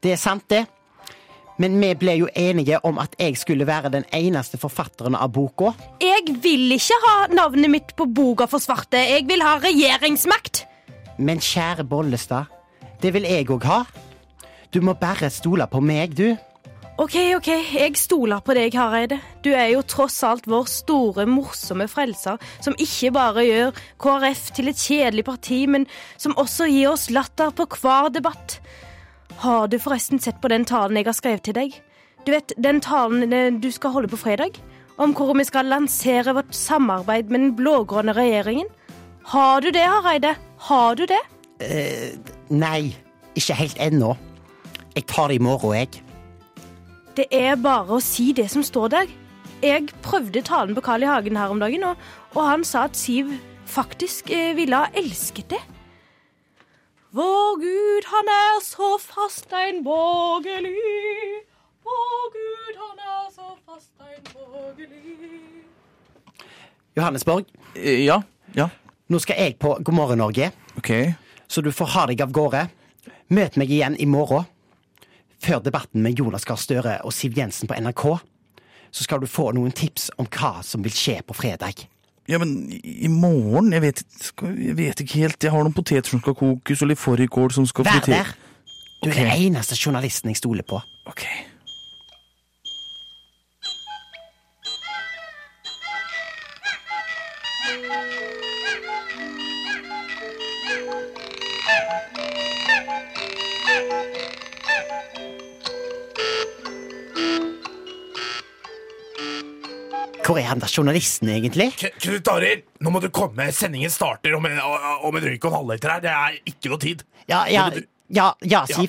det 0.00 0.14
er 0.14 0.22
sant, 0.22 0.46
det. 0.48 0.62
Men 1.58 1.80
vi 1.82 1.94
ble 1.98 2.14
jo 2.22 2.28
enige 2.30 2.78
om 2.86 2.98
at 3.02 3.18
jeg 3.18 3.36
skulle 3.42 3.66
være 3.66 3.90
den 3.90 4.06
eneste 4.14 4.58
forfatteren 4.58 5.18
av 5.18 5.34
boka. 5.34 5.74
Jeg 6.00 6.38
vil 6.42 6.78
ikke 6.78 7.06
ha 7.08 7.26
navnet 7.34 7.70
mitt 7.70 7.96
på 7.98 8.06
boka 8.06 8.46
for 8.46 8.62
svarte. 8.62 9.02
Jeg 9.02 9.26
vil 9.26 9.42
ha 9.42 9.58
regjeringsmakt. 9.58 10.68
Men 11.18 11.42
kjære 11.42 11.84
Bollestad, 11.84 12.48
det 13.02 13.12
vil 13.14 13.26
jeg 13.28 13.50
òg 13.50 13.66
ha. 13.68 13.82
Du 14.72 14.80
må 14.80 14.94
bare 14.96 15.28
stole 15.30 15.66
på 15.68 15.82
meg, 15.84 16.16
du. 16.16 16.32
OK, 17.00 17.14
OK, 17.34 17.48
jeg 17.72 17.96
stoler 17.96 18.42
på 18.44 18.54
deg, 18.56 18.74
Hareide. 18.76 19.16
Du 19.42 19.48
er 19.56 19.70
jo 19.72 19.80
tross 19.82 20.18
alt 20.28 20.44
vår 20.48 20.68
store, 20.68 21.24
morsomme 21.26 21.88
frelser, 21.88 22.36
som 22.62 22.76
ikke 22.78 23.10
bare 23.16 23.44
gjør 23.46 23.78
KrF 24.00 24.50
til 24.56 24.68
et 24.70 24.78
kjedelig 24.80 25.24
parti, 25.26 25.62
men 25.66 25.86
som 26.20 26.36
også 26.40 26.68
gir 26.70 26.92
oss 26.92 27.08
latter 27.10 27.50
på 27.56 27.66
hver 27.80 28.12
debatt. 28.12 28.58
Har 29.42 29.72
du 29.72 29.78
forresten 29.80 30.20
sett 30.20 30.38
på 30.42 30.52
den 30.52 30.68
talen 30.68 31.00
jeg 31.00 31.08
har 31.08 31.16
skrevet 31.16 31.44
til 31.48 31.56
deg? 31.56 31.74
Du 32.22 32.30
vet, 32.36 32.52
den 32.60 32.78
talen 32.84 33.32
eh, 33.32 33.50
du 33.50 33.70
skal 33.74 33.96
holde 33.96 34.12
på 34.12 34.20
fredag? 34.20 34.60
Om 35.00 35.16
hvor 35.16 35.32
vi 35.34 35.48
skal 35.48 35.72
lansere 35.72 36.36
vårt 36.36 36.52
samarbeid 36.54 37.32
med 37.32 37.40
den 37.40 37.54
blå-grønne 37.58 38.14
regjeringen? 38.14 38.68
Har 39.32 39.64
du 39.64 39.72
det, 39.74 39.88
Hareide? 39.88 40.36
Har 40.62 40.94
du 40.94 41.06
det? 41.10 41.20
Eh, 41.60 42.14
nei, 42.50 42.94
ikke 43.34 43.54
helt 43.58 43.78
ennå. 43.82 44.14
Jeg 44.94 45.06
tar 45.10 45.28
det 45.28 45.40
i 45.40 45.42
morgen, 45.42 45.74
jeg. 45.74 46.02
Det 47.16 47.26
er 47.34 47.56
bare 47.60 47.96
å 47.96 48.00
si 48.02 48.32
det 48.36 48.50
som 48.52 48.62
står 48.64 48.92
der. 48.94 49.10
Jeg 49.62 49.88
prøvde 50.02 50.42
talen 50.42 50.74
på 50.74 50.84
Carl 50.84 51.02
I. 51.02 51.06
Hagen 51.10 51.36
her 51.38 51.50
om 51.50 51.60
dagen, 51.62 51.84
og, 51.86 51.96
og 52.34 52.42
han 52.46 52.64
sa 52.66 52.84
at 52.88 52.96
Siv 52.98 53.30
faktisk 53.66 54.30
eh, 54.30 54.56
ville 54.56 54.76
ha 54.78 54.90
elsket 54.98 55.50
det. 55.54 55.62
Vår 57.12 57.58
Gud, 57.60 58.06
han 58.08 58.30
er 58.32 58.60
så 58.64 58.94
fasteinborgerlig. 59.02 60.76
Vår 61.84 62.22
Gud, 62.36 62.78
han 62.78 63.02
er 63.10 63.26
så 63.34 63.50
fasteinborgerlig. 63.66 65.18
Johannesborg. 66.96 67.44
Ja, 67.76 68.22
ja. 68.56 68.68
Nå 69.12 69.20
skal 69.20 69.36
jeg 69.42 69.58
på 69.60 69.74
God 69.84 69.94
morgen 69.94 70.22
Norge, 70.22 70.50
Okay. 70.78 71.12
så 71.48 71.60
du 71.60 71.68
får 71.72 71.90
ha 71.92 72.06
deg 72.08 72.22
av 72.24 72.32
gårde. 72.32 72.66
Møt 73.28 73.58
meg 73.60 73.70
igjen 73.70 73.96
i 74.00 74.06
morgen. 74.08 74.46
Før 75.42 75.60
debatten 75.60 76.02
med 76.04 76.16
Jonas 76.18 76.46
Gahr 76.48 76.56
Støre 76.60 77.00
og 77.04 77.12
Siv 77.12 77.34
Jensen 77.36 77.68
på 77.68 77.76
NRK, 77.76 78.04
så 78.92 79.04
skal 79.04 79.20
du 79.20 79.26
få 79.26 79.50
noen 79.52 79.72
tips 79.74 80.10
om 80.20 80.28
hva 80.30 80.62
som 80.64 80.84
vil 80.84 80.94
skje 80.94 81.18
på 81.26 81.34
fredag. 81.36 81.84
Ja, 82.30 82.38
men 82.38 82.70
i 82.70 83.08
morgen? 83.10 83.72
Jeg 83.74 83.82
vet, 83.82 84.02
jeg 84.40 84.76
vet 84.78 85.00
ikke 85.02 85.18
helt. 85.24 85.42
Jeg 85.42 85.50
har 85.52 85.64
noen 85.66 85.74
poteter 85.74 86.08
som 86.08 86.22
skal 86.22 86.36
kokes, 86.38 86.82
og 86.84 86.92
litt 86.92 87.02
fårikål 87.02 87.50
som 87.52 87.66
skal 87.66 87.88
Vær 87.88 88.06
der! 88.06 88.30
Du 89.02 89.10
er 89.10 89.18
den 89.18 89.32
eneste 89.34 89.74
journalisten 89.74 90.30
jeg 90.30 90.38
stoler 90.38 90.62
på. 90.62 90.78
Ok. 91.10 91.24
Hvor 110.32 110.40
er 110.40 110.46
han 110.48 110.62
da, 110.62 110.68
journalisten, 110.76 111.28
egentlig? 111.28 111.66
Knut 111.76 112.28
Arild, 112.32 112.62
nå 112.80 112.90
må 112.94 113.00
du 113.04 113.10
komme. 113.12 113.50
Sendingen 113.52 113.90
starter 113.92 114.32
om 114.32 114.46
en, 114.48 114.54
om 114.64 115.16
en 115.18 115.26
og 115.28 115.44
en 115.50 115.56
halvliter 115.58 115.92
her. 115.92 116.00
Det 116.00 116.12
er 116.12 116.38
ikke 116.48 116.70
noe 116.72 116.80
tid. 116.80 117.02
Ja, 117.28 117.42
ja, 117.52 117.66
du- 117.68 117.84
ja, 118.08 118.30
ja 118.40 118.62
Siv. 118.64 118.88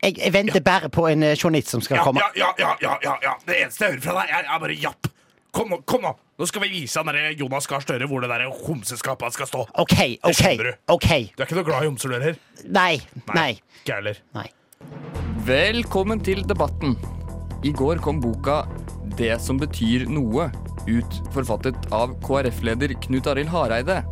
Jeg, 0.00 0.14
jeg 0.16 0.32
venter 0.32 0.62
bare 0.64 0.88
på 0.88 1.04
en 1.10 1.26
eh, 1.26 1.34
journalist 1.36 1.74
som 1.74 1.82
skal 1.84 1.98
ja, 1.98 2.04
komme. 2.06 2.22
ja, 2.22 2.30
ja, 2.38 2.54
ja, 2.56 2.70
ja, 2.80 2.94
ja, 3.04 3.14
ja. 3.22 3.34
Det 3.44 3.58
eneste 3.58 3.84
jeg 3.84 3.98
hører 3.98 4.04
fra 4.06 4.14
deg, 4.22 4.32
er, 4.38 4.48
er 4.48 4.62
bare 4.62 4.76
japp. 4.80 5.10
Kom 5.52 5.74
nå, 5.74 5.80
kom 5.84 6.06
nå. 6.06 6.14
Nå 6.38 6.48
skal 6.48 6.64
vi 6.64 6.70
vise 6.72 7.02
han 7.02 7.12
der 7.12 7.36
Jonas 7.36 7.68
Gahr 7.68 7.84
Støre 7.84 8.08
hvor 8.08 8.24
det 8.24 8.30
der 8.32 8.46
homseskapet 8.48 9.36
skal 9.36 9.50
stå. 9.50 9.66
OK, 9.84 9.98
OK. 10.22 10.42
du. 10.56 10.70
ok 10.94 11.08
Du 11.34 11.42
er 11.42 11.50
ikke 11.50 11.58
noe 11.58 11.68
glad 11.68 11.84
i 11.84 11.90
homser, 11.90 12.14
du 12.14 12.16
heller? 12.16 12.40
Nei. 12.64 12.94
Nei. 13.34 13.50
Ikke 13.82 13.92
jeg 13.92 13.98
heller. 13.98 14.22
Nei. 14.38 14.48
Velkommen 15.52 16.24
til 16.24 16.46
debatten. 16.48 16.96
I 17.60 17.74
går 17.76 18.00
kom 18.00 18.22
boka 18.24 18.62
'Det 19.18 19.40
som 19.42 19.58
betyr 19.58 20.06
noe' 20.06 20.48
ut, 20.88 21.18
forfattet 21.34 21.90
av 21.94 22.14
KrF-leder 22.24 22.94
Knut 23.04 23.28
Arild 23.30 23.52
Hareide. 23.52 24.02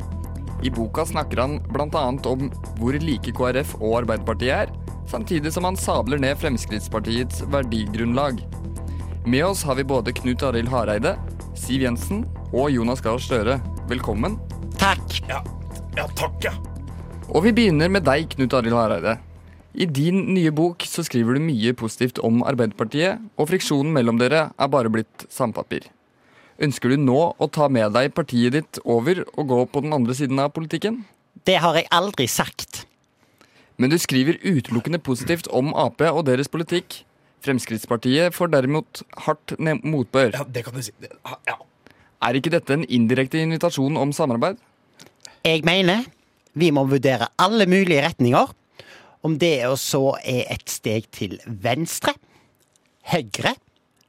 I 0.64 0.70
boka 0.72 1.04
snakker 1.06 1.40
han 1.42 1.58
bl.a. 1.72 2.04
om 2.30 2.50
hvor 2.78 2.96
like 3.02 3.32
KrF 3.36 3.74
og 3.80 4.02
Arbeiderpartiet 4.02 4.66
er, 4.66 4.72
samtidig 5.10 5.52
som 5.54 5.66
han 5.68 5.78
sabler 5.78 6.20
ned 6.22 6.38
Fremskrittspartiets 6.40 7.44
verdigrunnlag. 7.52 8.40
Med 9.26 9.44
oss 9.46 9.64
har 9.66 9.76
vi 9.78 9.84
både 9.84 10.14
Knut 10.16 10.44
Arild 10.46 10.70
Hareide, 10.70 11.16
Siv 11.58 11.82
Jensen 11.82 12.24
og 12.52 12.70
Jonas 12.70 13.02
Gahr 13.04 13.20
Støre. 13.22 13.58
Velkommen. 13.90 14.38
Takk. 14.78 15.20
Ja, 15.28 15.42
ja 15.96 16.06
takk, 16.18 16.38
ja. 16.44 16.54
Og 17.32 17.42
vi 17.46 17.54
begynner 17.56 17.90
med 17.90 18.06
deg, 18.06 18.28
Knut 18.36 18.54
Arild 18.54 18.76
Hareide. 18.78 19.16
I 19.76 19.84
din 19.84 20.22
nye 20.32 20.52
bok 20.56 20.86
så 20.88 21.04
skriver 21.04 21.36
du 21.36 21.42
mye 21.44 21.74
positivt 21.76 22.22
om 22.24 22.40
Arbeiderpartiet, 22.46 23.20
og 23.36 23.50
friksjonen 23.50 23.92
mellom 23.92 24.16
dere 24.22 24.46
er 24.56 24.72
bare 24.72 24.92
blitt 24.92 25.26
sandpapir. 25.28 25.90
Ønsker 26.62 26.92
du 26.92 26.96
nå 27.00 27.18
å 27.36 27.48
ta 27.52 27.68
med 27.68 27.92
deg 27.92 28.14
partiet 28.16 28.54
ditt 28.54 28.78
over 28.84 29.24
og 29.34 29.50
gå 29.50 29.58
på 29.68 29.82
den 29.84 29.92
andre 29.96 30.16
siden 30.16 30.40
av 30.40 30.54
politikken? 30.56 31.02
Det 31.44 31.58
har 31.60 31.76
jeg 31.76 31.88
aldri 31.92 32.24
sagt. 32.30 32.86
Men 33.76 33.92
du 33.92 33.98
skriver 34.00 34.40
utelukkende 34.40 34.98
positivt 35.04 35.50
om 35.52 35.74
Ap 35.76 36.00
og 36.08 36.24
deres 36.28 36.48
politikk. 36.48 37.02
Fremskrittspartiet 37.44 38.34
får 38.34 38.50
derimot 38.54 39.02
hardt 39.26 39.52
motbør. 39.60 40.32
Ja, 40.32 40.46
det 40.48 40.64
kan 40.64 40.74
du 40.74 40.80
si. 40.82 40.94
Ja. 41.46 41.58
Er 42.24 42.38
ikke 42.38 42.54
dette 42.54 42.72
en 42.72 42.86
indirekte 42.88 43.42
invitasjon 43.44 44.00
om 44.00 44.14
samarbeid? 44.16 44.56
Jeg 45.44 45.62
mener 45.68 46.06
vi 46.56 46.72
må 46.72 46.86
vurdere 46.88 47.28
alle 47.36 47.68
mulige 47.68 48.00
retninger, 48.06 48.48
om 49.26 49.36
det 49.38 49.66
også 49.68 50.16
er 50.24 50.46
et 50.54 50.64
steg 50.72 51.10
til 51.12 51.36
venstre, 51.44 52.14
høyre 53.12 53.52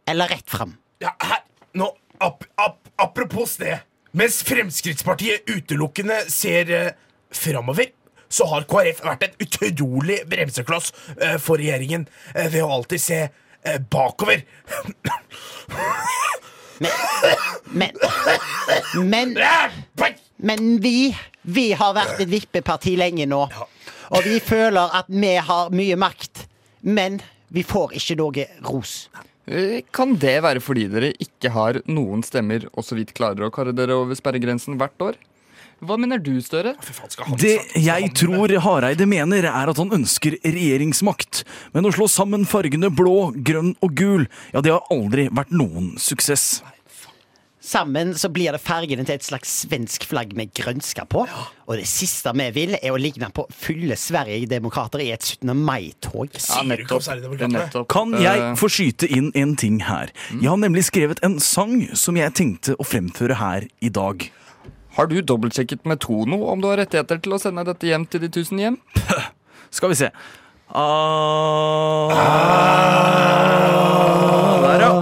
eller 0.08 0.32
rett 0.32 0.48
fram. 0.48 0.78
Ja, 1.04 1.12
her, 1.20 1.44
nå, 1.78 1.92
ap, 2.24 2.44
ap, 2.56 2.80
apropos 2.96 3.58
det. 3.58 3.80
Mens 4.18 4.42
Fremskrittspartiet 4.44 5.50
utelukkende 5.50 6.24
ser 6.32 6.72
eh, 6.74 6.92
framover, 7.32 7.92
så 8.30 8.48
har 8.52 8.66
KrF 8.68 9.04
vært 9.06 9.28
en 9.28 9.36
utrolig 9.46 10.22
bremsekloss 10.30 10.94
eh, 11.22 11.38
for 11.40 11.62
regjeringen 11.62 12.08
eh, 12.34 12.50
ved 12.52 12.64
å 12.64 12.72
alltid 12.80 13.04
se 13.04 13.20
eh, 13.28 13.80
bakover. 13.92 14.44
Men 17.72 17.92
Men, 18.94 19.38
men 20.38 20.82
vi, 20.82 21.16
vi 21.42 21.72
har 21.74 21.96
vært 21.98 22.22
et 22.22 22.30
vippeparti 22.30 22.94
lenge 23.00 23.26
nå. 23.30 23.40
Og 24.14 24.28
vi 24.28 24.38
føler 24.44 24.94
at 25.00 25.10
vi 25.10 25.34
har 25.42 25.74
mye 25.74 25.98
makt. 26.00 26.46
Men 26.82 27.20
vi 27.50 27.64
får 27.66 27.96
ikke 27.98 28.18
noe 28.20 28.46
ros. 28.68 29.08
Eh, 29.48 29.82
Kan 29.96 30.18
det 30.20 30.38
være 30.44 30.62
fordi 30.64 30.88
dere 30.92 31.14
ikke 31.24 31.52
har 31.56 31.82
noen 31.88 32.24
stemmer 32.26 32.68
og 32.74 32.84
så 32.84 32.98
vidt 33.00 33.16
klarer 33.18 33.48
å 33.48 33.54
karre 33.54 33.74
dere 33.76 33.96
over 33.96 34.18
sperregrensen 34.20 34.78
hvert 34.80 35.04
år? 35.04 35.20
Hva 35.78 35.94
mener 36.02 36.18
du, 36.18 36.32
Støre? 36.42 36.72
Det 37.38 37.54
jeg 37.78 38.08
tror 38.18 38.50
Hareide 38.66 39.06
mener, 39.06 39.46
er 39.46 39.70
at 39.70 39.78
han 39.78 39.92
ønsker 39.94 40.40
regjeringsmakt. 40.42 41.44
Men 41.76 41.86
å 41.86 41.92
slå 41.94 42.08
sammen 42.10 42.48
fargene 42.50 42.90
blå, 42.90 43.30
grønn 43.46 43.76
og 43.86 43.94
gul, 43.94 44.26
ja, 44.56 44.64
det 44.66 44.74
har 44.74 44.90
aldri 44.94 45.28
vært 45.30 45.54
noen 45.54 45.92
suksess. 46.02 46.64
Sammen 47.68 48.14
så 48.16 48.30
blir 48.32 48.56
det 48.56 48.62
fargene 48.64 49.04
til 49.04 49.18
et 49.18 49.26
slags 49.26 49.52
svensk 49.66 50.06
flagg 50.08 50.32
med 50.40 50.54
grønska 50.56 51.04
på. 51.12 51.26
Og 51.68 51.74
det 51.76 51.88
siste 51.90 52.32
vi 52.38 52.48
vil, 52.56 52.78
er 52.80 52.96
å 52.96 53.00
ligne 53.02 53.28
på 53.36 53.44
fulle 53.52 53.98
Sverigedemokrater 54.00 55.04
i 55.04 55.10
et 55.12 55.26
17. 55.36 55.52
mai-tog. 55.52 56.32
Kan 57.92 58.16
jeg 58.24 58.48
få 58.62 58.72
skyte 58.72 59.12
inn 59.12 59.34
en 59.36 59.56
ting 59.60 59.82
her? 59.84 60.16
Jeg 60.32 60.48
har 60.48 60.64
nemlig 60.64 60.86
skrevet 60.88 61.20
en 61.28 61.40
sang 61.44 61.82
som 61.92 62.16
jeg 62.16 62.36
tenkte 62.40 62.78
å 62.80 62.88
fremføre 62.88 63.36
her 63.42 63.68
i 63.84 63.92
dag. 63.92 64.30
Har 64.96 65.12
du 65.12 65.20
dobbeltsjekket 65.20 65.84
med 65.86 66.00
Tono 66.08 66.46
om 66.48 66.64
du 66.64 66.72
har 66.72 66.80
rettigheter 66.80 67.20
til 67.22 67.36
å 67.36 67.42
sende 67.42 67.68
dette 67.68 67.86
hjem 67.86 68.08
til 68.08 68.24
de 68.24 68.32
tusen 68.34 68.64
hjem? 68.64 68.80
Skal 69.76 69.92
vi 69.92 70.00
se. 70.00 70.10
Ah, 70.72 72.08
der, 74.64 74.88
ja. 74.88 74.94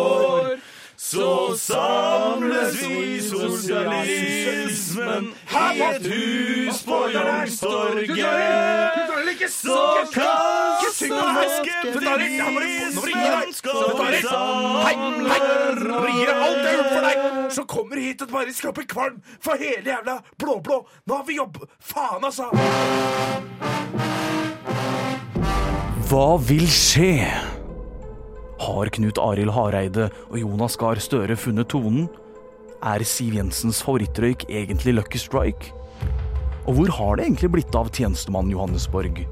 Så 1.10 1.56
samles 1.58 2.82
vi 2.82 3.22
sosialismen. 3.22 5.34
I 5.50 5.82
et 5.82 6.06
hus 6.06 6.82
på 6.82 7.08
Youngstorget. 7.14 8.10
Så 9.50 9.96
kapitalismen 11.64 13.52
skal 13.54 13.72
vi 14.10 14.22
samle 14.26 15.30
så 17.50 17.64
kommer 17.64 17.96
hit 17.96 18.22
og 18.22 18.28
bare 18.28 18.52
skaper 18.52 18.82
kvalm 18.90 19.22
for 19.40 19.52
hele 19.60 19.82
jævla 19.86 20.18
blå-blå. 20.38 20.88
Nå 21.06 21.14
har 21.14 21.24
vi 21.24 21.34
jobb... 21.38 21.56
Faen, 21.80 22.24
altså. 22.24 22.50
Hva 26.10 26.36
vil 26.48 26.66
skje? 26.70 27.55
Har 28.58 28.88
Knut 28.88 29.18
Arild 29.20 29.52
Hareide 29.52 30.08
og 30.30 30.38
Jonas 30.40 30.78
Gahr 30.80 31.00
Støre 31.02 31.36
funnet 31.36 31.68
tonen? 31.72 32.06
Er 32.80 33.04
Siv 33.04 33.36
Jensens 33.36 33.82
favorittrøyk 33.84 34.46
egentlig 34.48 34.94
Lucky 34.96 35.20
Strike? 35.20 35.72
Og 36.66 36.78
hvor 36.78 36.92
har 36.96 37.16
det 37.16 37.26
egentlig 37.26 37.52
blitt 37.52 37.76
av 37.78 37.92
tjenestemann 37.94 38.50
Johannesborg? 38.50 39.22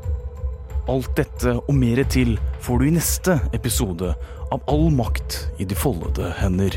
Alt 0.92 1.14
dette 1.16 1.54
og 1.56 1.72
mer 1.74 2.02
til 2.12 2.36
får 2.62 2.80
du 2.80 2.88
i 2.90 2.96
neste 2.98 3.38
episode 3.56 4.12
av 4.52 4.68
All 4.68 4.90
makt 4.92 5.40
i 5.56 5.64
de 5.64 5.78
foldede 5.78 6.34
hender. 6.42 6.76